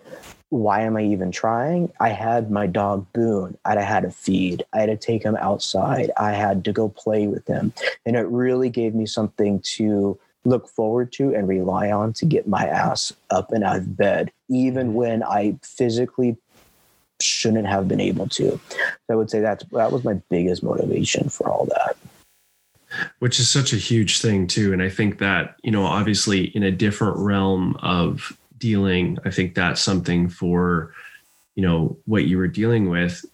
[0.51, 1.93] Why am I even trying?
[2.01, 3.57] I had my dog Boone.
[3.65, 4.65] I had to feed.
[4.73, 6.11] I had to take him outside.
[6.17, 7.73] I had to go play with him.
[8.05, 12.49] And it really gave me something to look forward to and rely on to get
[12.49, 14.97] my ass up and out of bed, even mm-hmm.
[14.97, 16.37] when I physically
[17.21, 18.59] shouldn't have been able to.
[18.71, 21.97] So I would say that that was my biggest motivation for all that.
[23.19, 24.73] Which is such a huge thing too.
[24.73, 29.55] And I think that, you know, obviously in a different realm of dealing, I think
[29.55, 30.93] that's something for,
[31.55, 33.25] you know, what you were dealing with.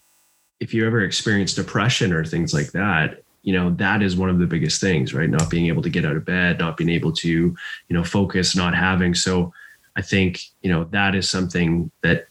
[0.59, 4.39] If you ever experience depression or things like that, you know that is one of
[4.39, 5.29] the biggest things right?
[5.29, 7.55] Not being able to get out of bed not being able to you
[7.95, 9.15] know focus not having.
[9.15, 9.53] So
[9.95, 12.27] i think you know that is something that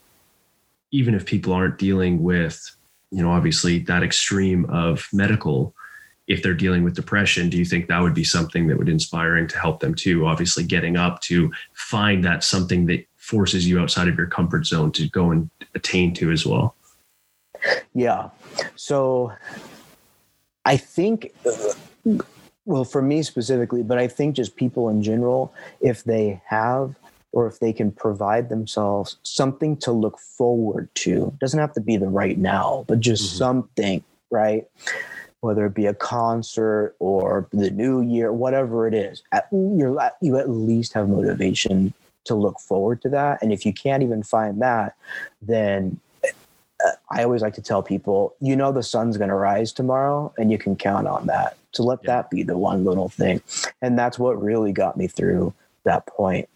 [0.92, 2.60] even if people aren't dealing with
[3.10, 5.74] you know obviously that extreme of medical
[6.26, 9.48] if they're dealing with depression do you think that would be something that would inspiring
[9.48, 10.26] to help them too?
[10.26, 14.92] Obviously getting up to find that something that forces you outside of your comfort zone
[14.92, 16.74] to go and attain to as well.
[17.94, 18.28] Yeah.
[18.74, 19.32] So
[20.66, 21.32] I think,
[22.64, 26.96] well, for me specifically, but I think just people in general, if they have
[27.30, 31.96] or if they can provide themselves something to look forward to, doesn't have to be
[31.96, 33.38] the right now, but just mm-hmm.
[33.38, 34.66] something, right?
[35.40, 40.36] Whether it be a concert or the new year, whatever it is, at, you you
[40.36, 41.94] at least have motivation
[42.24, 43.40] to look forward to that.
[43.40, 44.96] And if you can't even find that,
[45.40, 46.00] then
[47.10, 50.50] I always like to tell people, you know, the sun's going to rise tomorrow and
[50.50, 51.56] you can count on that.
[51.72, 52.16] So let yeah.
[52.16, 53.42] that be the one little thing.
[53.82, 55.52] And that's what really got me through
[55.84, 56.48] that point.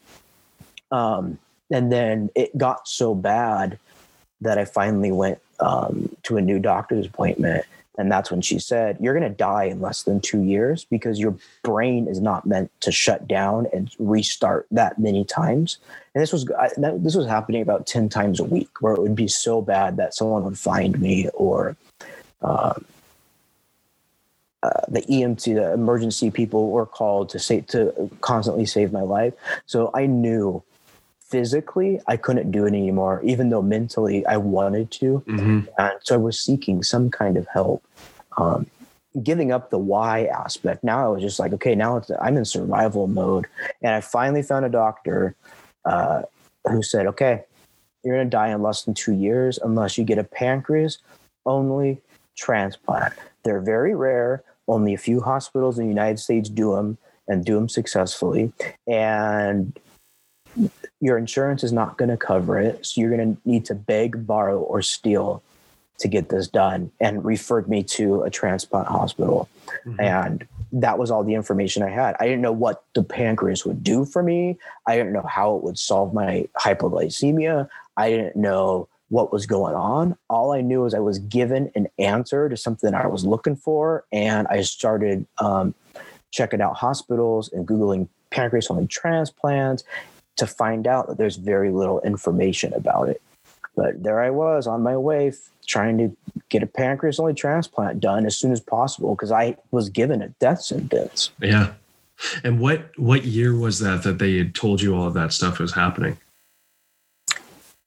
[0.91, 1.39] Um,
[1.71, 3.79] and then it got so bad
[4.41, 7.65] that I finally went um, to a new doctor's appointment
[8.01, 11.21] and that's when she said, You're going to die in less than two years because
[11.21, 15.77] your brain is not meant to shut down and restart that many times.
[16.15, 16.47] And this was
[16.77, 20.15] this was happening about 10 times a week where it would be so bad that
[20.15, 21.77] someone would find me or
[22.41, 22.73] uh,
[24.63, 29.35] uh, the EMT, the emergency people were called to say to constantly save my life.
[29.67, 30.63] So I knew
[31.31, 35.23] physically I couldn't do it anymore, even though mentally I wanted to.
[35.27, 35.61] Mm-hmm.
[35.79, 37.85] And so I was seeking some kind of help.
[38.37, 38.67] Um,
[39.23, 40.85] giving up the why aspect.
[40.85, 43.47] Now I was just like, okay, now I'm in survival mode.
[43.83, 45.35] And I finally found a doctor
[45.85, 46.23] uh,
[46.69, 47.45] who said, okay,
[48.05, 50.99] you're going to die in less than two years unless you get a pancreas
[51.45, 52.01] only
[52.37, 53.15] transplant.
[53.43, 54.43] They're very rare.
[54.69, 58.53] Only a few hospitals in the United States do them and do them successfully.
[58.87, 59.77] And
[61.01, 62.85] your insurance is not going to cover it.
[62.85, 65.43] So you're going to need to beg, borrow, or steal
[65.99, 69.49] to get this done and referred me to a transplant hospital.
[69.87, 70.01] Mm-hmm.
[70.01, 72.17] And that was all the information I had.
[72.21, 74.59] I didn't know what the pancreas would do for me.
[74.87, 77.69] I didn't know how it would solve my hypoglycemia.
[77.97, 80.17] I didn't know what was going on.
[80.29, 84.05] All I knew is I was given an answer to something I was looking for,
[84.13, 85.75] and I started um,
[86.31, 89.83] checking out hospitals and googling pancreas only transplants
[90.41, 93.21] to find out that there's very little information about it.
[93.77, 95.33] But there I was on my way
[95.67, 96.17] trying to
[96.49, 100.29] get a pancreas only transplant done as soon as possible because I was given a
[100.41, 101.31] death sentence.
[101.41, 101.75] Yeah.
[102.43, 105.59] And what what year was that that they had told you all of that stuff
[105.59, 106.17] was happening?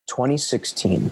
[0.07, 1.11] 2016.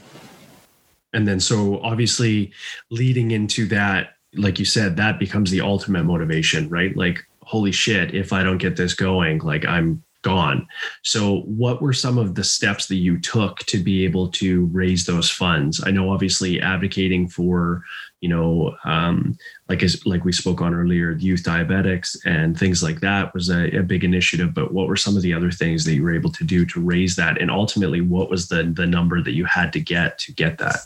[1.13, 2.51] And then so obviously
[2.91, 6.95] leading into that like you said that becomes the ultimate motivation, right?
[6.95, 10.67] Like holy shit, if I don't get this going, like I'm gone.
[11.03, 15.05] So, what were some of the steps that you took to be able to raise
[15.05, 15.81] those funds?
[15.85, 17.83] I know, obviously, advocating for,
[18.21, 19.37] you know, um,
[19.69, 23.77] like as like we spoke on earlier, youth diabetics and things like that was a,
[23.77, 24.53] a, big initiative.
[24.53, 26.81] But what were some of the other things that you were able to do to
[26.81, 27.41] raise that?
[27.41, 30.77] And ultimately, what was the the number that you had to get to get that?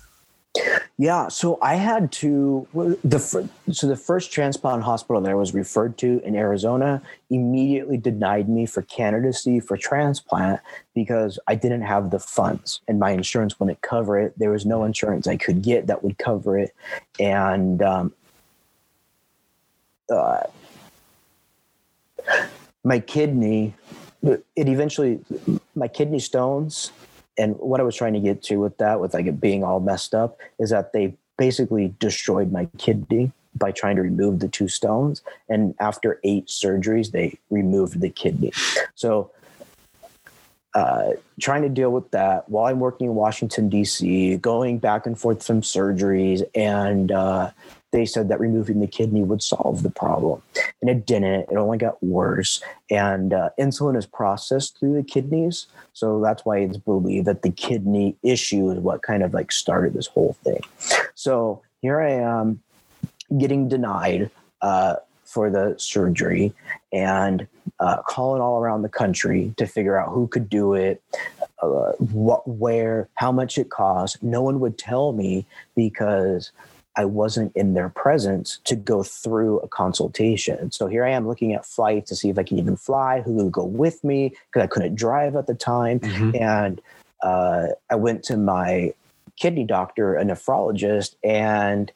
[0.98, 2.68] Yeah, so I had to
[3.04, 8.48] the so the first transplant hospital that I was referred to in Arizona immediately denied
[8.48, 10.62] me for candidacy for transplant
[10.94, 14.40] because I didn't have the funds and my insurance wouldn't cover it.
[14.40, 16.74] There was no insurance I could get that would cover it,
[17.20, 18.14] and um,
[20.10, 20.44] uh,
[22.86, 23.74] my kidney
[24.24, 25.20] it eventually
[25.76, 26.92] my kidney stones
[27.38, 29.80] and what I was trying to get to with that, with like it being all
[29.80, 34.68] messed up, is that they basically destroyed my kidney by trying to remove the two
[34.68, 35.22] stones.
[35.50, 38.52] And after eight surgeries, they removed the kidney.
[38.96, 39.32] So,
[40.74, 45.18] uh, trying to deal with that while I'm working in Washington, D.C., going back and
[45.18, 47.52] forth from surgeries and uh,
[47.96, 50.42] they said that removing the kidney would solve the problem.
[50.82, 51.50] And it didn't.
[51.50, 52.62] It only got worse.
[52.92, 55.68] And uh, insulin is processed through the kidneys.
[55.94, 59.94] So that's why it's believed that the kidney issue is what kind of like started
[59.94, 60.60] this whole thing.
[61.16, 62.62] So here I am
[63.38, 64.30] getting denied
[64.62, 66.54] uh, for the surgery
[66.92, 67.48] and
[67.80, 71.02] uh, calling all around the country to figure out who could do it,
[71.62, 74.22] uh, what, where, how much it costs.
[74.22, 76.52] No one would tell me because
[76.98, 80.72] I wasn't in their presence to go through a consultation.
[80.72, 83.34] So here I am looking at flights to see if I can even fly, who
[83.34, 86.00] would go with me, because I couldn't drive at the time.
[86.00, 86.36] Mm-hmm.
[86.36, 86.82] And
[87.22, 88.94] uh, I went to my
[89.36, 91.92] kidney doctor, a nephrologist, and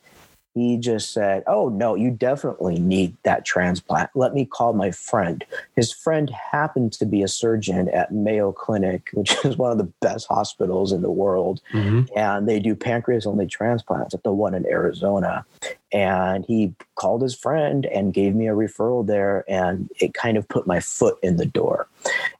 [0.55, 4.09] he just said, Oh, no, you definitely need that transplant.
[4.15, 5.43] Let me call my friend.
[5.75, 9.91] His friend happened to be a surgeon at Mayo Clinic, which is one of the
[10.01, 11.61] best hospitals in the world.
[11.73, 12.17] Mm-hmm.
[12.17, 15.45] And they do pancreas only transplants at the one in Arizona.
[15.91, 19.45] And he called his friend and gave me a referral there.
[19.47, 21.87] And it kind of put my foot in the door.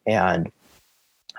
[0.06, 0.52] And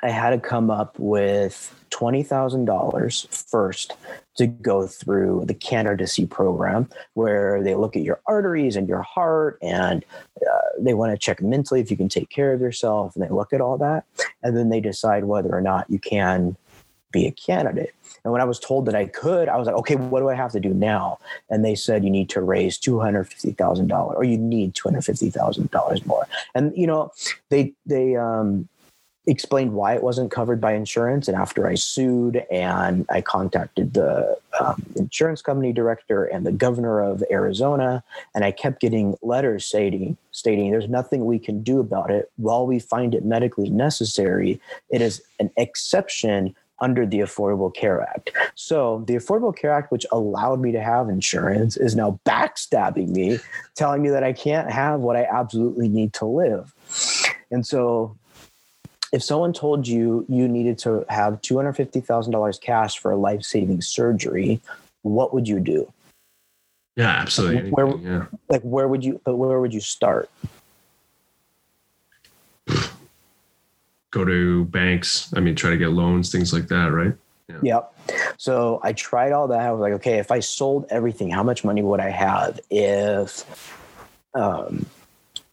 [0.02, 3.92] I had to come up with $20,000 first
[4.40, 9.58] to go through the candidacy program where they look at your arteries and your heart
[9.60, 10.02] and
[10.40, 13.28] uh, they want to check mentally if you can take care of yourself and they
[13.28, 14.04] look at all that
[14.42, 16.56] and then they decide whether or not you can
[17.12, 17.94] be a candidate.
[18.24, 20.34] And when I was told that I could, I was like, okay, what do I
[20.34, 21.18] have to do now?
[21.50, 24.74] And they said you need to raise two hundred fifty thousand dollars, or you need
[24.74, 26.26] two hundred fifty thousand dollars more.
[26.54, 27.12] And you know,
[27.48, 28.68] they they um,
[29.30, 31.28] explained why it wasn't covered by insurance.
[31.28, 37.00] And after I sued and I contacted the um, insurance company director and the governor
[37.00, 38.02] of Arizona,
[38.34, 42.66] and I kept getting letters stating stating there's nothing we can do about it while
[42.66, 44.60] we find it medically necessary.
[44.88, 48.30] It is an exception under the Affordable Care Act.
[48.54, 53.38] So the Affordable Care Act, which allowed me to have insurance, is now backstabbing me,
[53.74, 56.72] telling me that I can't have what I absolutely need to live.
[57.50, 58.16] And so
[59.12, 64.60] if someone told you you needed to have $250,000 cash for a life saving surgery,
[65.02, 65.92] what would you do?
[66.96, 67.70] Yeah, absolutely.
[67.70, 68.26] Like where, yeah.
[68.48, 70.30] like where would you, but where would you start?
[74.10, 75.32] Go to banks.
[75.34, 77.14] I mean, try to get loans, things like that, right?
[77.48, 77.58] Yeah.
[77.62, 77.94] Yep.
[78.38, 79.60] So I tried all that.
[79.60, 83.44] I was like, okay, if I sold everything, how much money would I have if,
[84.34, 84.86] um,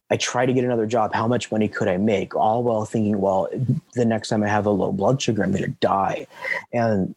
[0.09, 1.13] I try to get another job.
[1.13, 2.35] How much money could I make?
[2.35, 3.49] All while thinking, well,
[3.93, 6.27] the next time I have a low blood sugar, I'm going to die.
[6.71, 7.13] And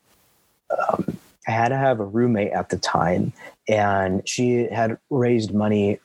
[0.77, 1.17] um,
[1.47, 3.33] I had to have a roommate at the time,
[3.69, 5.99] and she had raised money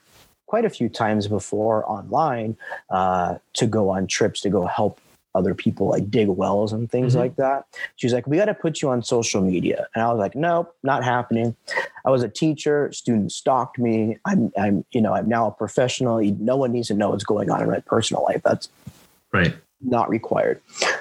[0.46, 2.56] quite a few times before online
[2.90, 5.00] uh, to go on trips to go help
[5.36, 7.18] other people like dig wells and things Mhm.
[7.18, 7.64] like that.
[7.96, 9.86] She's like, we got to put you on social media.
[9.94, 11.54] And I was like, nope, not happening.
[12.04, 12.90] I was a teacher.
[12.92, 14.16] Students stalked me.
[14.24, 16.20] I'm, I'm, you know, I'm now a professional.
[16.40, 18.40] No one needs to know what's going on in my personal life.
[18.42, 18.68] That's
[19.32, 19.54] Right.
[19.82, 20.60] not required.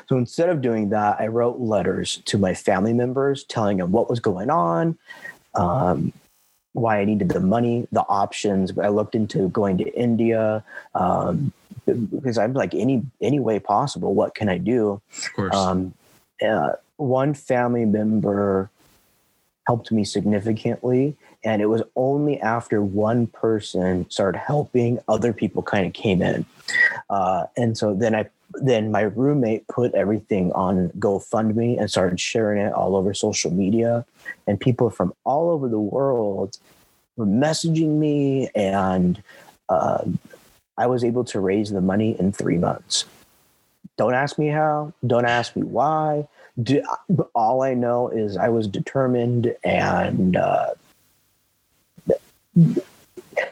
[0.10, 4.10] So instead of doing that, I wrote letters to my family members telling them what
[4.10, 4.98] was going on,
[5.54, 6.12] um,
[6.74, 8.78] why I needed the money, the options.
[8.78, 10.64] I looked into going to India
[10.94, 11.54] um,
[11.86, 14.14] because I'm like any any way possible.
[14.14, 15.02] What can I do?
[15.18, 15.56] Of course.
[15.56, 15.94] Um,
[16.46, 18.70] uh, one family member
[19.68, 25.86] helped me significantly, and it was only after one person started helping, other people kind
[25.88, 26.46] of came in,
[27.10, 28.30] uh, and so then I
[28.62, 34.06] then my roommate put everything on GoFundMe and started sharing it all over social media,
[34.48, 36.58] and people from all over the world
[37.18, 39.22] were messaging me, and
[39.70, 40.04] uh,
[40.78, 43.06] I was able to raise the money in three months.
[43.98, 44.94] Don't ask me how.
[45.06, 46.28] Don't ask me why.
[46.62, 46.84] Do,
[47.34, 50.72] all I know is I was determined, and uh,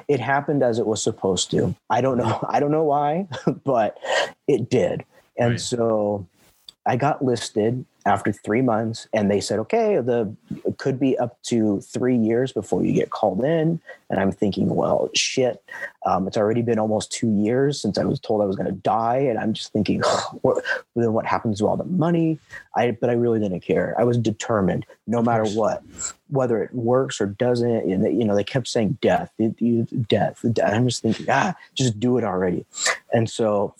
[0.07, 1.75] it happened as it was supposed to.
[1.89, 2.39] I don't know.
[2.49, 3.27] I don't know why,
[3.63, 3.97] but
[4.47, 5.05] it did.
[5.37, 5.59] And Right.
[5.61, 6.27] so
[6.85, 10.33] I got listed after three months, and they said, "Okay, the
[10.65, 13.79] it could be up to three years before you get called in."
[14.09, 15.63] And I'm thinking, "Well, shit,
[16.05, 18.73] um, it's already been almost two years since I was told I was going to
[18.73, 20.01] die," and I'm just thinking,
[20.41, 20.63] what,
[20.95, 22.39] "Then what happens to all the money?"
[22.75, 23.95] I, but I really didn't care.
[23.97, 25.83] I was determined, no matter what,
[26.29, 27.91] whether it works or doesn't.
[27.91, 30.45] And they, you know, they kept saying death, death.
[30.53, 30.73] death.
[30.73, 32.65] I'm just thinking, ah, just do it already.
[33.13, 33.75] And so,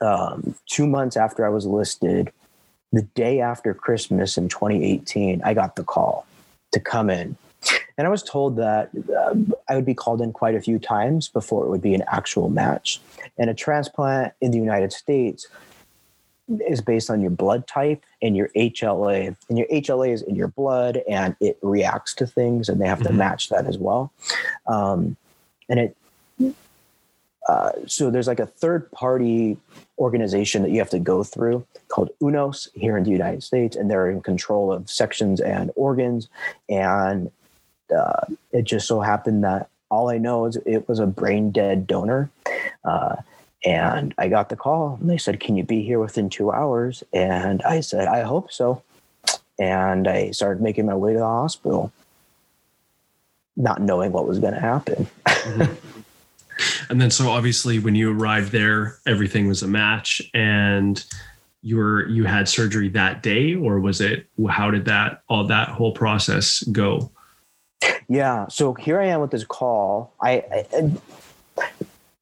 [0.00, 2.32] um, two months after I was listed,
[2.94, 6.26] the day after Christmas in 2018, I got the call
[6.72, 7.36] to come in.
[7.96, 9.34] And I was told that uh,
[9.68, 12.50] I would be called in quite a few times before it would be an actual
[12.50, 13.00] match.
[13.38, 15.46] And a transplant in the United States
[16.68, 19.34] is based on your blood type and your HLA.
[19.48, 23.02] And your HLA is in your blood and it reacts to things, and they have
[23.04, 23.16] to Mhm.
[23.16, 24.12] match that as well.
[24.66, 25.16] Um,
[25.70, 25.96] and it,
[27.48, 29.56] uh, so there's like a third party
[29.98, 33.90] organization that you have to go through called UNOS here in the United States, and
[33.90, 36.28] they're in control of sections and organs.
[36.68, 37.30] And
[37.96, 41.86] uh, it just so happened that all I know is it was a brain dead
[41.86, 42.30] donor.
[42.84, 43.16] Uh,
[43.64, 47.02] and I got the call, and they said, Can you be here within two hours?
[47.12, 48.82] And I said, I hope so.
[49.58, 51.92] And I started making my way to the hospital,
[53.56, 55.06] not knowing what was going to happen.
[56.88, 61.04] And then so obviously when you arrived there, everything was a match and
[61.62, 65.68] you were you had surgery that day or was it how did that all that
[65.68, 67.10] whole process go?
[68.08, 68.46] Yeah.
[68.48, 70.14] So here I am with this call.
[70.20, 71.00] I, I and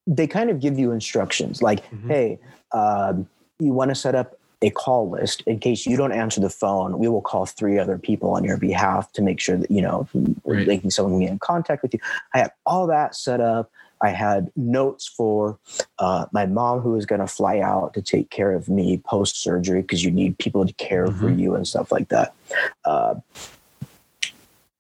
[0.06, 2.06] they kind of give you instructions like, Mhm.
[2.08, 2.38] hey,
[2.72, 3.28] um,
[3.58, 6.98] you want to set up a call list in case you don't answer the phone.
[6.98, 10.08] We will call three other people on your behalf to make sure that you know
[10.44, 10.66] Right.
[10.66, 12.00] they can someone can get in contact with you.
[12.34, 13.70] I had all that set up.
[14.02, 15.58] I had notes for
[15.98, 19.40] uh, my mom who was going to fly out to take care of me post
[19.40, 21.38] surgery because you need people to care for Mhm.
[21.38, 22.34] you and stuff like that.
[22.84, 23.14] Uh,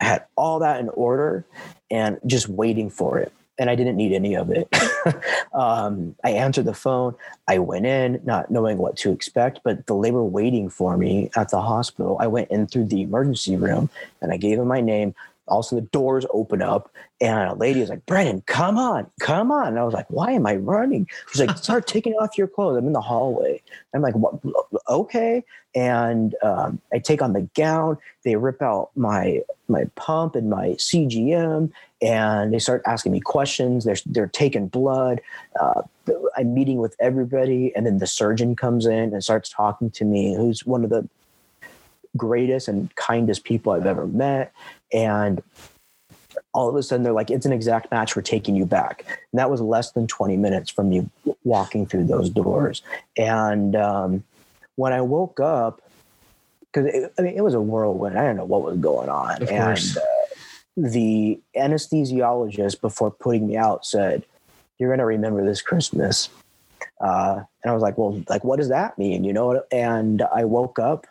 [0.00, 1.44] I had all that in order
[1.90, 3.32] and just waiting for it.
[3.58, 4.66] And I didn't need any of it.
[5.54, 7.14] um, I answered the phone.
[7.46, 11.50] I went in, not knowing what to expect, but the labor waiting for me at
[11.50, 12.16] the hospital.
[12.18, 15.14] I went in through the emergency room and I gave him my name.
[15.48, 16.90] Also, the doors open up,
[17.20, 19.68] and a lady is like, Brandon, come on, come on.
[19.68, 21.08] And I was like, why am I running?
[21.30, 22.76] She's like, start taking off your clothes.
[22.76, 23.60] I'm in the hallway.
[23.92, 24.34] I'm like, what?
[24.88, 25.44] okay.
[25.74, 27.98] And um, I take on the gown.
[28.24, 33.84] They rip out my my pump and my CGM, and they start asking me questions.
[33.84, 35.20] They're they're taking blood.
[35.58, 35.82] Uh,
[36.36, 40.34] I'm meeting with everybody, and then the surgeon comes in and starts talking to me.
[40.34, 41.08] Who's one of the
[42.16, 44.52] greatest and kindest people I've ever met,
[44.92, 45.42] and
[46.54, 48.14] all of a sudden they're like, "It's an exact match.
[48.16, 51.08] We're taking you back." And that was less than 20 minutes from me
[51.44, 52.82] walking through those doors.
[53.16, 54.24] And um,
[54.76, 55.80] when I woke up,
[56.72, 58.18] because I mean it was a whirlwind.
[58.18, 59.96] I don't know what was going on, Of and course.
[59.96, 60.00] uh,
[60.76, 64.24] the anesthesiologist before putting me out said,
[64.78, 66.28] "You're going to remember this Christmas."
[67.00, 69.62] Uh, and I was like, "Well, like, what does that mean?" You know?
[69.72, 71.06] And I woke up.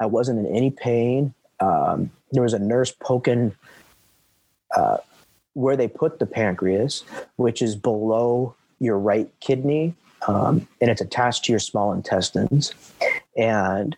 [0.00, 1.32] I wasn't in any pain.
[1.60, 3.54] Um, there was a nurse poking
[4.76, 4.98] uh,
[5.54, 7.04] where they put the pancreas,
[7.36, 9.94] which is below your right kidney,
[10.26, 12.72] um, and it's attached to your small intestines.
[13.36, 13.96] And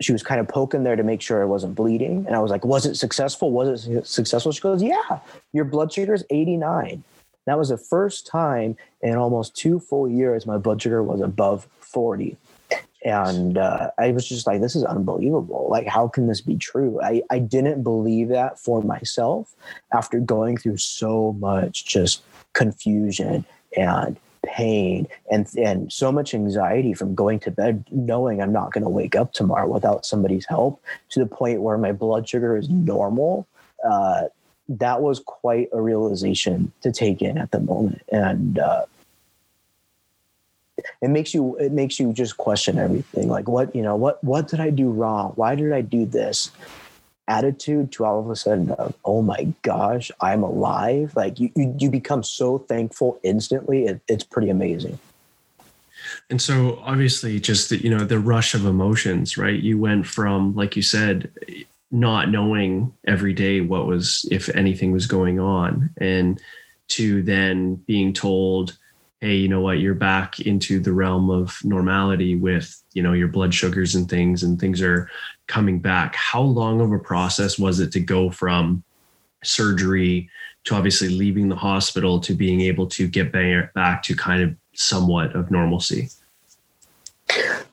[0.00, 2.24] she was kind of poking there to make sure I wasn't bleeding.
[2.26, 3.50] And I was like, "Was it successful?
[3.50, 5.20] Was it successful?" She goes, "Yeah,
[5.52, 7.02] your blood sugar is 89."
[7.46, 11.66] That was the first time in almost two full years my blood sugar was above
[11.80, 12.36] 40.
[13.08, 15.66] And uh, I was just like, this is unbelievable.
[15.70, 17.00] Like, how can this be true?
[17.02, 19.54] I, I didn't believe that for myself
[19.94, 23.46] after going through so much just confusion
[23.78, 28.84] and pain and and so much anxiety from going to bed knowing I'm not going
[28.84, 32.68] to wake up tomorrow without somebody's help to the point where my blood sugar is
[32.68, 33.46] normal.
[33.88, 34.24] Uh,
[34.68, 38.84] that was quite a realization to take in at the moment, and uh,
[41.02, 43.28] it makes you it makes you just question everything.
[43.28, 45.32] Like what you know what what did I do wrong?
[45.36, 46.50] Why did I do this?
[47.28, 51.76] attitude to all of a sudden of, oh my gosh i'm alive like you you,
[51.78, 54.98] you become so thankful instantly it, it's pretty amazing
[56.30, 60.54] and so obviously just the, you know the rush of emotions right you went from
[60.54, 61.30] like you said
[61.90, 66.40] not knowing every day what was if anything was going on and
[66.88, 68.78] to then being told
[69.20, 73.28] hey you know what you're back into the realm of normality with you know your
[73.28, 75.10] blood sugars and things and things are
[75.48, 76.14] coming back.
[76.14, 78.84] How long of a process was it to go from
[79.42, 80.30] surgery
[80.64, 85.34] to obviously leaving the hospital to being able to get back to kind of somewhat
[85.34, 86.10] of normalcy?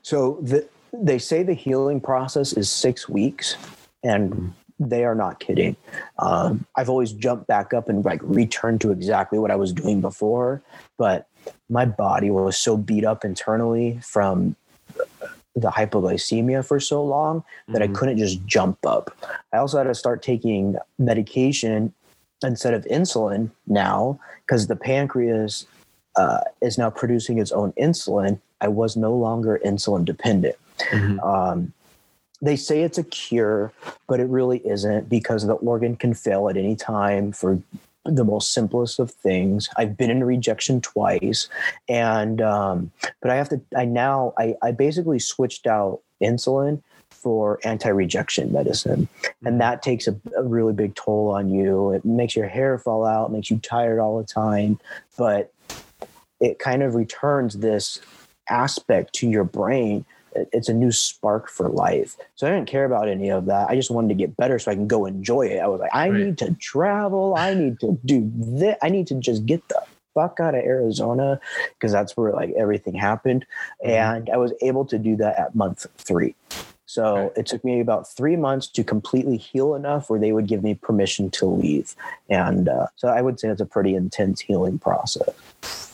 [0.02, 3.56] So the, they say the healing process is six weeks
[4.02, 4.48] and mm-hmm.
[4.88, 5.76] they are not kidding.
[6.18, 10.00] Um, i've always jumped back up and like returned to exactly what i was doing
[10.00, 10.62] before
[10.96, 11.26] but
[11.68, 14.56] my body was so beat up internally from
[15.54, 17.92] the hypoglycemia for so long that mm-hmm.
[17.94, 19.16] I couldn't just jump up.
[19.52, 21.94] I also had to start taking medication
[22.42, 25.66] instead of insulin now because the pancreas
[26.16, 28.38] uh, is now producing its own insulin.
[28.60, 30.56] I was no longer insulin dependent.
[30.90, 31.20] Mm-hmm.
[31.20, 31.72] Um,
[32.42, 33.72] they say it's a cure,
[34.06, 37.58] but it really isn't because the organ can fail at any time for
[38.08, 39.68] the most simplest of things.
[39.76, 41.48] I've been in rejection twice,
[41.88, 42.90] and um,
[43.20, 43.60] but I have to.
[43.76, 49.58] I now I I basically switched out insulin for anti-rejection medicine, and mm-hmm.
[49.58, 51.92] that takes a, a really big toll on you.
[51.92, 54.78] It makes your hair fall out, makes you tired all the time,
[55.18, 55.52] but
[56.40, 58.00] it kind of returns this
[58.48, 60.04] aspect to your brain
[60.52, 62.16] it's a new spark for life.
[62.34, 63.68] So I didn't care about any of that.
[63.68, 65.58] I just wanted to get better so I can go enjoy it.
[65.58, 66.24] I was like, I right.
[66.24, 67.34] need to travel.
[67.36, 68.76] I need to do this.
[68.82, 69.82] I need to just get the
[70.14, 71.38] fuck out of Arizona
[71.74, 73.46] because that's where like everything happened.
[73.84, 73.90] Mm-hmm.
[73.90, 76.34] And I was able to do that at month three.
[76.86, 77.32] So right.
[77.36, 80.74] it took me about three months to completely heal enough where they would give me
[80.74, 81.94] permission to leave.
[82.30, 85.92] And uh, so I would say it's a pretty intense healing process.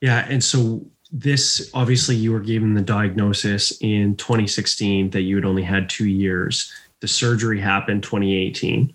[0.00, 0.26] Yeah.
[0.28, 0.80] And so
[1.12, 6.08] this obviously you were given the diagnosis in 2016 that you had only had two
[6.08, 6.72] years.
[7.00, 8.94] The surgery happened 2018.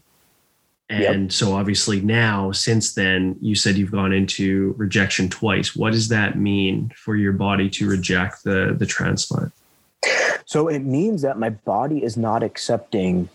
[0.90, 1.32] And yep.
[1.32, 5.74] so obviously now, since then, you said you've gone into rejection twice.
[5.74, 9.54] What does that mean for your body to reject the, the transplant?
[10.46, 13.30] So it means that my body is not accepting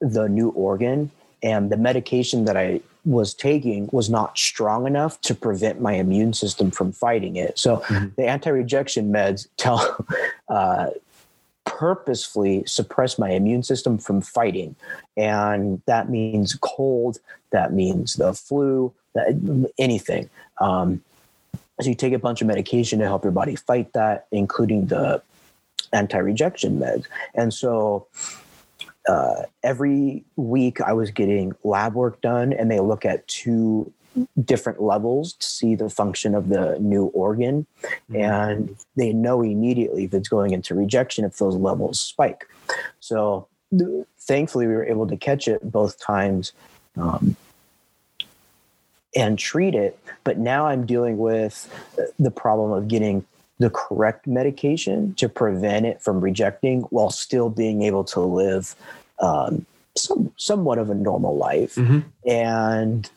[0.00, 1.12] the new organ
[1.44, 6.32] and the medication that I was taking was not strong enough to prevent my immune
[6.32, 7.58] system from fighting it.
[7.58, 8.08] So mm-hmm.
[8.16, 10.06] the anti-rejection meds tell
[10.48, 10.90] uh,
[11.64, 14.76] purposefully suppress my immune system from fighting,
[15.16, 17.18] and that means cold.
[17.50, 18.92] That means the flu.
[19.14, 20.28] That anything.
[20.58, 21.02] Um,
[21.80, 25.22] so you take a bunch of medication to help your body fight that, including the
[25.92, 28.06] anti-rejection meds, and so
[29.08, 33.92] uh, every week I was getting lab work done, and they look at two
[34.44, 37.66] different levels to see the function of the new organ.
[37.82, 38.16] Mm-hmm.
[38.16, 42.48] And they know immediately if it's going into rejection if those levels spike.
[43.00, 46.52] So th- thankfully, we were able to catch it both times.
[46.96, 47.36] Um,
[49.16, 49.98] and treat it.
[50.24, 51.72] But now I'm dealing with
[52.18, 53.24] the problem of getting
[53.58, 58.74] the correct medication to prevent it from rejecting while still being able to live
[59.20, 59.64] um,
[59.96, 61.76] some, somewhat of a normal life.
[61.76, 62.00] Mm-hmm.
[62.28, 63.10] And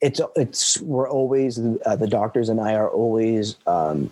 [0.00, 4.10] it's, it's, we're always, uh, the doctors and I are always um,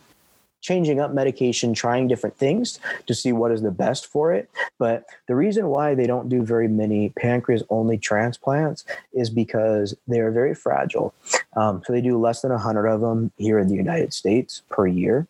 [0.69, 4.51] changing up medication, trying different things to see what is the best for it.
[4.79, 10.21] But the reason why they don't do very many pancreas only transplants is because they
[10.21, 11.15] are very fragile.
[11.57, 14.87] Um, so they do less than 100 of them here in the United States per
[14.87, 15.27] year.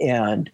[0.00, 0.50] And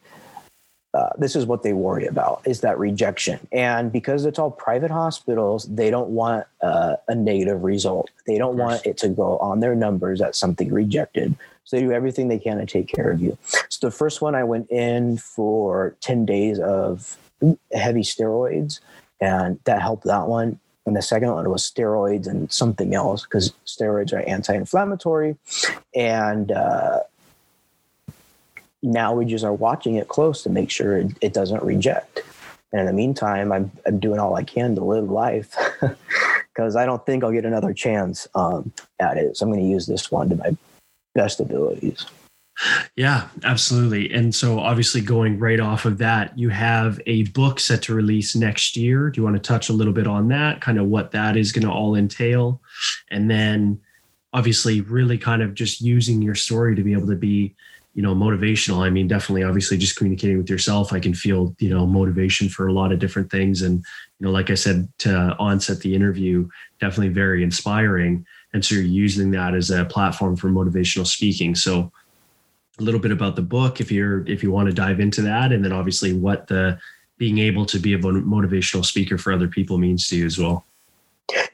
[0.94, 4.90] uh, this is what they worry about is that rejection and because it's all private
[4.90, 9.60] hospitals they don't want uh, a negative result they don't want it to go on
[9.60, 11.34] their numbers that something rejected
[11.64, 13.36] so they do everything they can to take care of you
[13.68, 17.16] so the first one i went in for 10 days of
[17.72, 18.80] heavy steroids
[19.20, 23.52] and that helped that one and the second one was steroids and something else because
[23.66, 25.36] steroids are anti-inflammatory
[25.94, 27.00] and uh,
[28.82, 32.22] now we just are watching it close to make sure it, it doesn't reject.
[32.72, 35.54] And in the meantime, I'm, I'm doing all I can to live life
[36.54, 39.36] because I don't think I'll get another chance um, at it.
[39.36, 40.56] So I'm going to use this one to my
[41.14, 42.06] best abilities.
[42.96, 44.12] Yeah, absolutely.
[44.12, 48.36] And so, obviously, going right off of that, you have a book set to release
[48.36, 49.10] next year.
[49.10, 51.50] Do you want to touch a little bit on that, kind of what that is
[51.50, 52.60] going to all entail?
[53.10, 53.80] And then,
[54.34, 57.54] obviously, really kind of just using your story to be able to be,
[57.94, 58.84] you know, motivational.
[58.84, 62.66] I mean, definitely, obviously, just communicating with yourself, I can feel, you know, motivation for
[62.66, 63.62] a lot of different things.
[63.62, 63.78] And,
[64.18, 66.48] you know, like I said to onset the interview,
[66.80, 68.26] definitely very inspiring.
[68.54, 71.54] And so, you're using that as a platform for motivational speaking.
[71.54, 71.90] So,
[72.78, 75.52] a little bit about the book if you're if you want to dive into that
[75.52, 76.78] and then obviously what the
[77.18, 80.64] being able to be a motivational speaker for other people means to you as well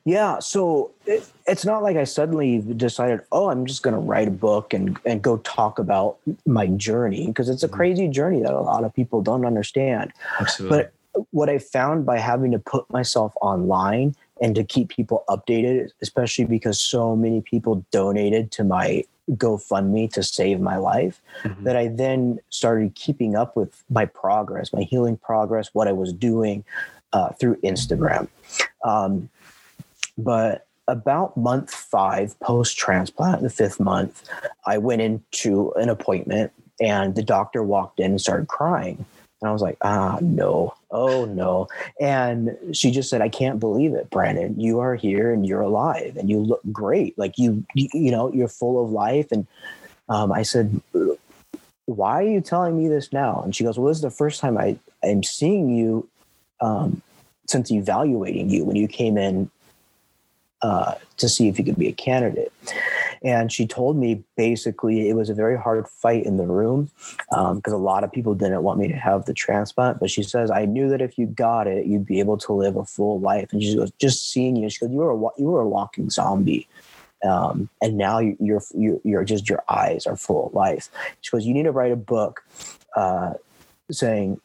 [0.05, 4.29] yeah so it, it's not like i suddenly decided oh i'm just going to write
[4.29, 7.77] a book and and go talk about my journey because it's a mm-hmm.
[7.77, 10.79] crazy journey that a lot of people don't understand Absolutely.
[11.15, 15.91] but what i found by having to put myself online and to keep people updated
[16.03, 21.65] especially because so many people donated to my GoFundMe to save my life mm-hmm.
[21.65, 26.13] that I then started keeping up with my progress, my healing progress, what I was
[26.13, 26.65] doing
[27.13, 28.29] uh, through Instagram.
[28.85, 29.29] Um,
[30.17, 34.29] but about month five post transplant, the fifth month,
[34.67, 39.05] I went into an appointment and the doctor walked in and started crying.
[39.41, 41.69] And I was like, ah, no, oh no.
[42.01, 44.59] And she just said, I can't believe it, Brandon.
[44.59, 47.17] You are here and you're alive and you look great.
[47.17, 49.31] Like you, you, you know, you're full of life.
[49.31, 49.47] And
[50.09, 50.81] um, I said,
[51.87, 53.41] why are you telling me this now?
[53.43, 56.09] And she goes, well, this is the first time I am seeing you
[56.61, 57.01] um,
[57.47, 59.51] since evaluating you when you came in
[60.63, 62.53] uh, to see if you could be a candidate.
[63.23, 66.91] And she told me basically it was a very hard fight in the room
[67.31, 70.01] because um, a lot of people didn't want me to have the transplant.
[70.01, 72.77] But she says, I knew that if you got it, you'd be able to live
[72.77, 73.53] a full life.
[73.53, 76.11] And she goes, just seeing you, she goes, you were a, you were a walking
[76.11, 76.69] zombie.
[77.25, 80.89] Um, and now you're, you're, you're just, your eyes are full of life.
[81.21, 82.45] She goes, you need to write a book
[82.95, 83.35] uh,
[83.91, 84.41] saying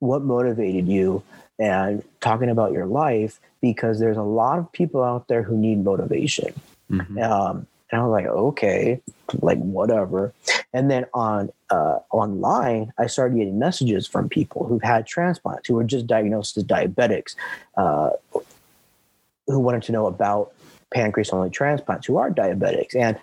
[0.00, 1.22] what motivated you
[1.60, 5.82] and talking about your life because there's a lot of people out there who need
[5.82, 6.52] motivation.
[6.90, 7.18] Mm-hmm.
[7.18, 9.00] Um, and I was like, okay,
[9.40, 10.32] like whatever.
[10.72, 15.74] And then on uh, online, I started getting messages from people who've had transplants, who
[15.74, 17.36] were just diagnosed as diabetics,
[17.76, 18.10] uh,
[19.46, 20.52] who wanted to know about
[20.92, 22.94] pancreas only transplants, who are diabetics.
[22.96, 23.18] And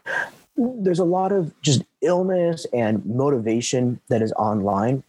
[0.56, 5.04] there's a lot of just illness and motivation that is online.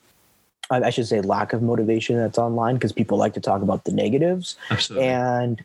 [0.70, 3.92] I should say lack of motivation that's online because people like to talk about the
[3.92, 4.56] negatives.
[4.70, 5.08] Absolutely.
[5.08, 5.64] And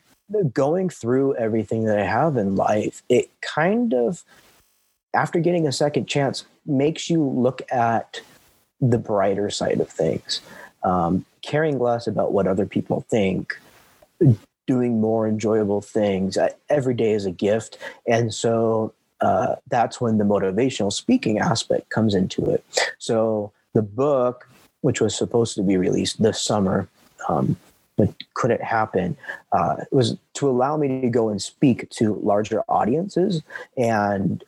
[0.51, 4.23] going through everything that I have in life, it kind of,
[5.13, 8.21] after getting a second chance, makes you look at
[8.81, 10.41] the brighter side of things,
[10.83, 13.55] um, caring less about what other people think,
[14.65, 16.37] doing more enjoyable things.
[16.69, 17.77] Every day is a gift.
[18.07, 22.65] And so uh, that's when the motivational speaking aspect comes into it.
[22.97, 24.49] So the book,
[24.85, 26.87] which was supposed to be released this summer,
[27.27, 27.57] um,
[27.97, 29.17] but couldn't happen
[29.51, 33.41] uh, was to allow me to go and speak to larger audiences
[33.77, 34.43] and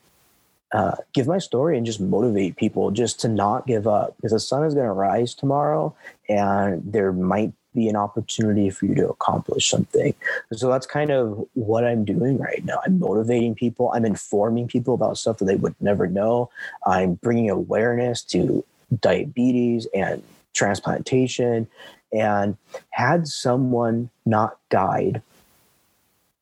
[0.74, 4.40] uh, give my story and just motivate people just to not give up because the
[4.40, 5.96] sun is going to rise tomorrow
[6.30, 10.14] and there might be an opportunity for you to accomplish something.
[10.52, 12.80] So that's kind of what I'm doing right now.
[12.86, 16.52] I'm motivating people, I'm informing people about stuff that they would never know.
[16.86, 18.64] I'm bringing awareness to
[19.02, 20.24] diabetes and
[20.54, 21.68] transplantation
[22.12, 22.58] and
[22.90, 25.22] had someone not died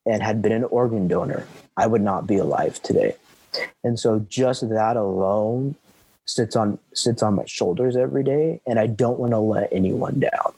[0.06, 3.16] and had been an organ donor, I would not be alive today.
[3.84, 5.76] And so just that alone
[6.26, 10.20] sits on sits on my shoulders every day, and I don't want to let anyone
[10.20, 10.54] down.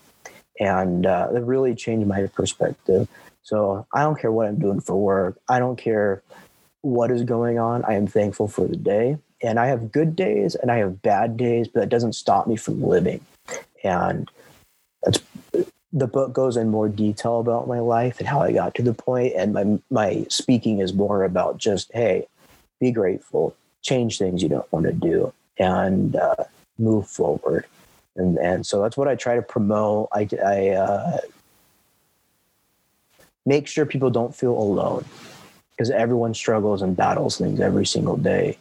[0.59, 3.07] And uh, it really changed my perspective.
[3.43, 5.39] So I don't care what I'm doing for work.
[5.47, 6.21] I don't care
[6.81, 7.85] what is going on.
[7.85, 9.17] I am thankful for the day.
[9.43, 12.55] And I have good days and I have bad days, but it doesn't stop me
[12.55, 13.21] from living.
[13.83, 14.29] And
[15.93, 18.93] the book goes in more detail about my life and how I got to the
[18.93, 22.27] point, and my my speaking is more about just hey,
[22.79, 26.43] be grateful, change things you don't want to do, and uh,
[26.77, 27.65] move forward.
[28.15, 30.09] And and so that's what I try to promote.
[30.13, 31.17] I I uh,
[33.45, 35.05] make sure people don't feel alone
[35.71, 38.57] because everyone struggles and battles things every single day,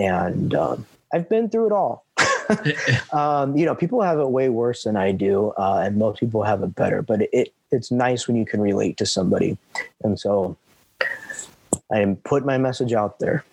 [0.00, 2.06] and um, I've been through it all.
[3.12, 6.42] um, you know, people have it way worse than I do, uh, and most people
[6.42, 7.02] have it better.
[7.02, 9.58] But it, it's nice when you can relate to somebody,
[10.02, 10.56] and so
[11.92, 13.44] I put my message out there.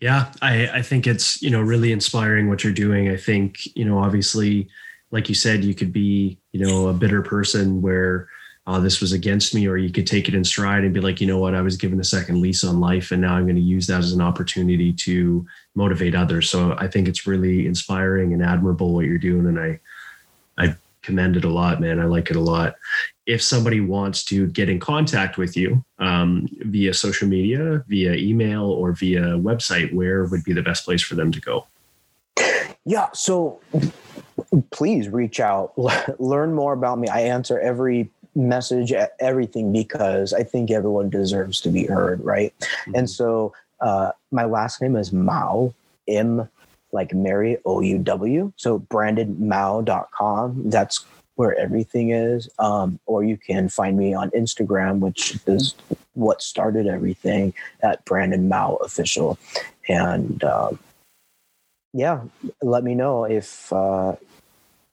[0.00, 3.08] Yeah, I, I think it's, you know, really inspiring what you're doing.
[3.08, 4.68] I think, you know, obviously,
[5.12, 8.28] like you said, you could be, you know, a bitter person where
[8.66, 11.20] uh, this was against me, or you could take it in stride and be like,
[11.20, 13.56] you know what, I was given a second lease on life, and now I'm going
[13.56, 15.44] to use that as an opportunity to
[15.74, 16.48] motivate others.
[16.48, 19.80] So I think it's really inspiring and admirable what you're doing, and I,
[20.58, 21.98] I commend it a lot, man.
[21.98, 22.76] I like it a lot.
[23.26, 28.64] If somebody wants to get in contact with you um, via social media, via email,
[28.64, 31.66] or via website, where would be the best place for them to go?
[32.84, 33.60] Yeah, so
[34.70, 35.72] please reach out,
[36.20, 37.08] learn more about me.
[37.08, 42.54] I answer every message everything because I think everyone deserves to be heard, right?
[42.60, 42.94] Mm-hmm.
[42.94, 45.74] And so uh, my last name is Mouw,
[46.08, 46.48] M
[46.92, 48.52] like Mary, O U W.
[48.56, 50.70] So brandonmouw.com.
[50.70, 51.04] That's
[51.36, 52.48] where everything is.
[52.58, 55.74] Um, or you can find me on Instagram, which is
[56.14, 59.38] what started everything at Brandon Mouw Official.
[59.88, 60.78] And um,
[61.92, 62.20] yeah,
[62.60, 64.16] let me know if uh,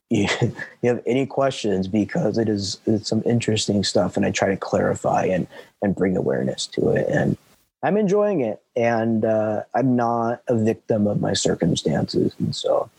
[0.10, 0.28] you,
[0.82, 5.26] you have any questions because it is some interesting stuff and I try to clarify
[5.26, 5.48] and
[5.82, 7.38] and bring awareness to it and
[7.82, 12.90] I'm enjoying it and uh, I'm not a victim of my circumstances and so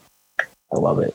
[0.73, 1.15] I love it.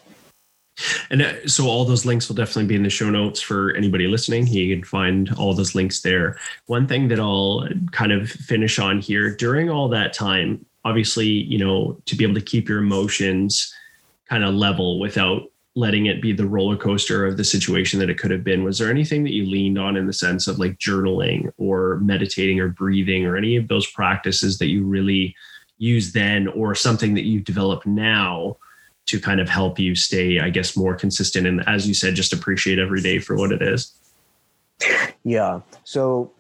[1.10, 4.08] And uh, so all those links will definitely be in the show notes for anybody
[4.08, 4.46] listening.
[4.48, 6.38] You can find all those links there.
[6.66, 11.58] One thing that I'll kind of finish on here during all that time, obviously, you
[11.58, 13.74] know, to be able to keep your emotions
[14.30, 18.18] kind of level without letting it be the roller coaster of the situation that it
[18.18, 18.64] could have been.
[18.64, 22.60] Was there anything that you leaned on in the sense of like journaling or meditating
[22.60, 25.36] or breathing or any of those practices that you really
[25.78, 28.56] use then or something that you develop now
[29.08, 32.32] to kind of help you stay i guess more consistent and as you said just
[32.32, 33.94] appreciate every day for what it is?
[35.24, 35.62] Yeah.
[35.84, 36.32] So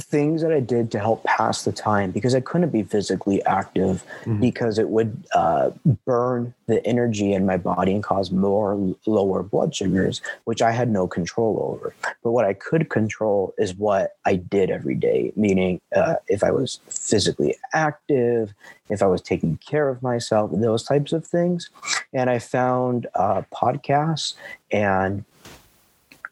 [0.00, 4.04] things that I did to help pass the time because I couldn't be physically active
[4.22, 4.40] mm-hmm.
[4.40, 5.70] because it would uh,
[6.04, 10.90] burn the energy in my body and cause more lower blood sugars, which I had
[10.90, 11.94] no control over.
[12.24, 16.50] But what I could control is what I did every day, meaning uh, if I
[16.50, 18.52] was physically active,
[18.88, 21.70] if I was taking care of myself, those types of things.
[22.12, 24.34] And I found uh, podcasts
[24.72, 25.24] and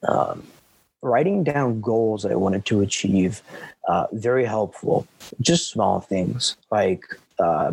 [0.03, 0.45] um,
[1.05, 3.41] writing down goals that I wanted to achieve,
[3.87, 5.07] uh, very helpful.
[5.39, 7.05] Just small things like
[7.39, 7.71] uh,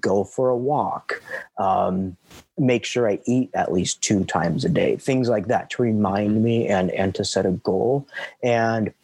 [0.00, 1.22] go for a walk,
[1.58, 2.16] um,
[2.56, 6.42] make sure I eat at least two times a day, things like that to remind
[6.42, 8.06] me and and to set a goal.
[8.42, 8.94] And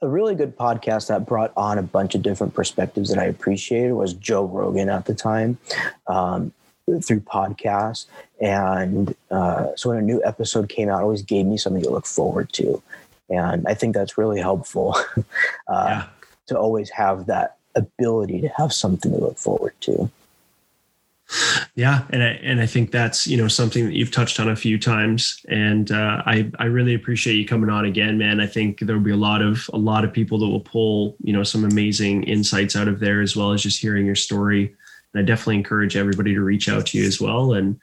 [0.00, 3.94] a really good podcast that brought on a bunch of different perspectives that I appreciated
[3.94, 5.58] was Joe Rogan at the time.
[6.06, 6.52] Um,
[7.02, 8.06] through podcasts.
[8.40, 11.90] And uh, so when a new episode came out, it always gave me something to
[11.90, 12.82] look forward to.
[13.30, 15.22] And I think that's really helpful uh,
[15.68, 16.06] yeah.
[16.46, 20.10] to always have that ability to have something to look forward to.
[21.74, 24.56] Yeah, and I and I think that's you know something that you've touched on a
[24.56, 28.40] few times, and uh, I I really appreciate you coming on again, man.
[28.40, 31.16] I think there will be a lot of a lot of people that will pull
[31.22, 34.74] you know some amazing insights out of there, as well as just hearing your story.
[35.12, 37.52] And I definitely encourage everybody to reach out to you as well.
[37.52, 37.78] And,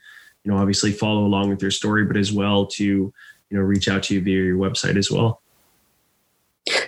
[0.45, 3.13] you know, obviously follow along with your story, but as well to, you
[3.49, 5.41] know, reach out to you via your website as well.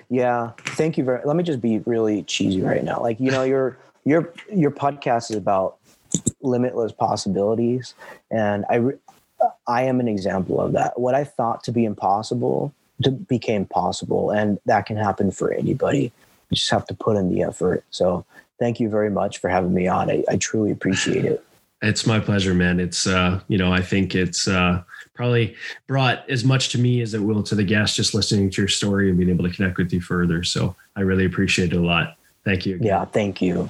[0.10, 0.52] Yeah.
[0.60, 3.02] Thank you very let me just be really cheesy right now.
[3.02, 5.78] Like, you know, your your your podcast is about
[6.42, 7.94] limitless possibilities.
[8.32, 8.92] And I
[9.68, 11.00] I am an example of that.
[11.00, 14.32] What I thought to be impossible to became possible.
[14.32, 16.12] And that can happen for anybody.
[16.50, 17.84] You just have to put in the effort.
[17.90, 18.24] So
[18.60, 20.10] thank you very much for having me on.
[20.10, 21.44] I, I truly appreciate it.
[21.82, 22.80] It's my pleasure, man.
[22.80, 25.56] It's uh, you know, I think it's uh probably
[25.88, 28.68] brought as much to me as it will to the guest just listening to your
[28.68, 30.44] story and being able to connect with you further.
[30.44, 32.18] So I really appreciate it a lot.
[32.46, 32.80] Thank you.
[32.82, 33.70] Yeah, thank you.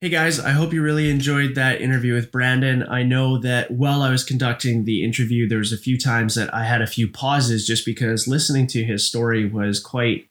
[0.00, 2.82] Hey guys, I hope you really enjoyed that interview with Brandon.
[2.88, 6.52] I know that while I was conducting the interview, there was a few times that
[6.54, 10.30] I had a few pauses just because listening to his story was quite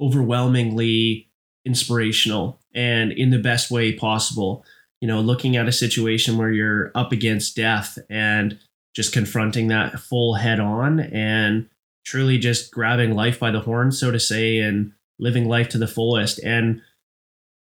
[0.00, 1.28] overwhelmingly
[1.64, 4.64] inspirational and in the best way possible.
[5.00, 8.58] You know, looking at a situation where you're up against death and
[8.94, 11.68] just confronting that full head on and
[12.04, 15.86] truly just grabbing life by the horn, so to say, and living life to the
[15.86, 16.42] fullest.
[16.42, 16.80] And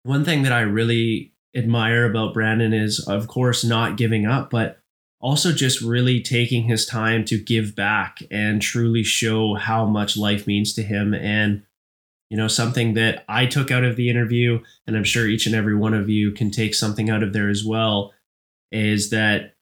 [0.03, 4.79] one thing that I really admire about Brandon is, of course, not giving up, but
[5.21, 10.47] also just really taking his time to give back and truly show how much life
[10.47, 11.63] means to him and
[12.33, 15.53] you know, something that I took out of the interview, and I'm sure each and
[15.53, 18.11] every one of you can take something out of there as well,
[18.71, 19.53] is that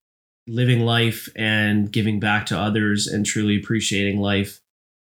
[0.48, 4.62] living life and giving back to others and truly appreciating life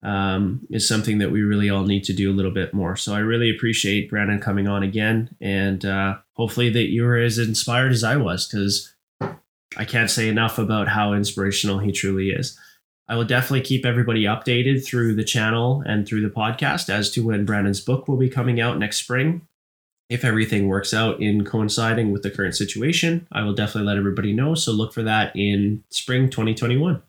[0.03, 2.97] um, is something that we really all need to do a little bit more.
[2.97, 7.39] So I really appreciate Brandon coming on again, and uh, hopefully that you were as
[7.39, 8.93] inspired as I was, because
[9.77, 12.59] I can't say enough about how inspirational he truly is.
[13.13, 17.23] I will definitely keep everybody updated through the channel and through the podcast as to
[17.23, 19.47] when Brandon's book will be coming out next spring.
[20.09, 24.33] If everything works out in coinciding with the current situation, I will definitely let everybody
[24.33, 24.55] know.
[24.55, 27.03] So look for that in spring 2021.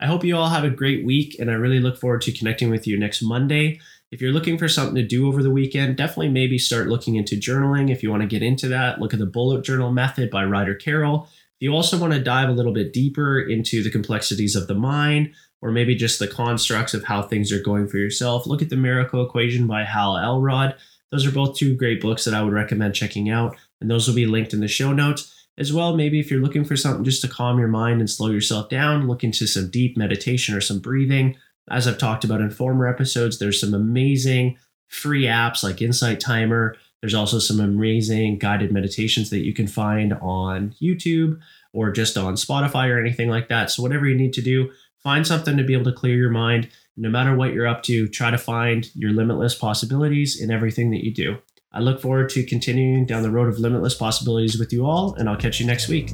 [0.00, 2.70] I hope you all have a great week, and I really look forward to connecting
[2.70, 3.78] with you next Monday.
[4.10, 7.36] If you're looking for something to do over the weekend, definitely maybe start looking into
[7.36, 7.90] journaling.
[7.90, 10.76] If you want to get into that, look at the bullet journal method by Ryder
[10.76, 11.28] Carroll.
[11.60, 15.32] You also want to dive a little bit deeper into the complexities of the mind,
[15.62, 18.76] or maybe just the constructs of how things are going for yourself, look at the
[18.76, 20.74] Miracle Equation by Hal Elrod.
[21.10, 24.14] Those are both two great books that I would recommend checking out, and those will
[24.14, 25.32] be linked in the show notes.
[25.58, 28.28] As well, maybe if you're looking for something just to calm your mind and slow
[28.28, 31.36] yourself down, look into some deep meditation or some breathing.
[31.70, 36.76] As I've talked about in former episodes, there's some amazing free apps like Insight Timer.
[37.00, 41.38] There's also some amazing guided meditations that you can find on YouTube
[41.72, 43.70] or just on Spotify or anything like that.
[43.70, 44.70] So, whatever you need to do,
[45.02, 46.68] find something to be able to clear your mind.
[46.96, 51.04] No matter what you're up to, try to find your limitless possibilities in everything that
[51.04, 51.38] you do.
[51.72, 55.28] I look forward to continuing down the road of limitless possibilities with you all, and
[55.28, 56.12] I'll catch you next week.